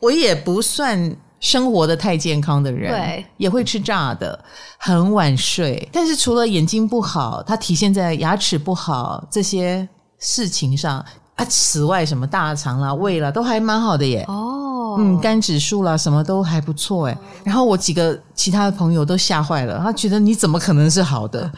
[0.00, 4.38] 我，我也不算生活的太健康的人，对，也会吃炸的，
[4.76, 5.88] 很晚睡。
[5.90, 9.88] 但是除了眼睛不好，它体现在牙齿不好这些
[10.18, 11.02] 事情上
[11.42, 11.46] 啊。
[11.48, 14.24] 此外，什么大肠啦、胃啦，都还蛮好的耶。
[14.28, 17.18] 哦，嗯，肝指数啦，什么都还不错哎。
[17.44, 21.50] 然后我几个其他的朋友都吓坏了，他觉得你怎么可能是好的？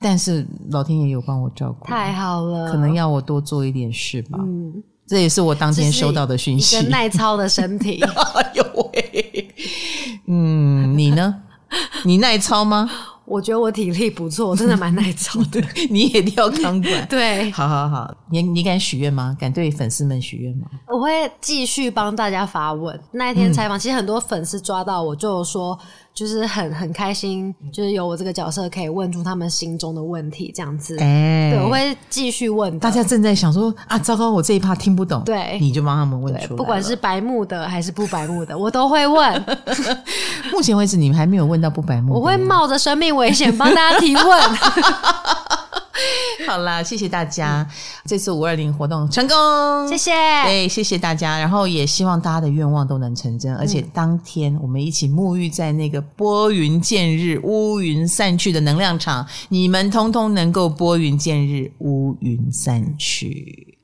[0.00, 2.70] 但是老天爷有帮我照顾，太好了。
[2.70, 4.38] 可能要我多做一点事吧。
[4.40, 4.72] 嗯，
[5.06, 6.78] 这也是我当天收到的讯息。
[6.78, 9.54] 一个耐操的身体， 哎呦喂！
[10.26, 11.34] 嗯，你呢？
[12.04, 12.88] 你耐操吗？
[13.28, 15.62] 我觉得我体力不错，我真的蛮耐操的。
[15.90, 18.12] 你也跳钢管， 对，好好好。
[18.30, 19.36] 你你敢许愿吗？
[19.38, 20.66] 敢对粉丝们许愿吗？
[20.88, 22.98] 我会继续帮大家发问。
[23.12, 25.78] 那一天采访，嗯、其实很多粉丝抓到我，就说。
[26.18, 30.98] 就是很很开心，就是有我这个角色可以问出他们心中的问题，这样子。
[30.98, 32.76] 哎，对，我会继续问。
[32.80, 36.56] 大家正在想说啊，糟糕，我这一趴听不懂，对，你就帮他们问出来。
[36.56, 39.44] 不管是白目的还是不白目的，我都会问。
[40.50, 42.18] 目前为止，你们还没有问到不白目的。
[42.18, 44.24] 我会冒着生命危险帮大家提问。
[46.46, 47.74] 好啦，谢谢大家，嗯、
[48.06, 50.12] 这次五二零活动成功，谢谢，
[50.44, 63.78] 对，谢谢大家，然后也希望大家的愿望都能成真，而且当天我们一起沐浴在那个拨云见日、乌云散去的能量场，你们通通能够拨云见日、乌云散去，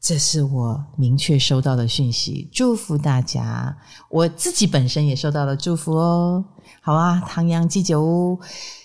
[0.00, 3.76] 这是我明确收到的讯息，祝福大家，
[4.08, 6.44] 我自己本身也收到了祝福哦，
[6.80, 8.40] 好啊，唐阳鸡酒屋。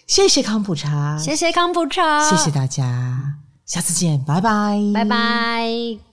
[0.10, 3.36] 谢谢康普茶，谢谢康普茶，谢谢大家，
[3.68, 6.09] 下次见，拜拜，拜拜。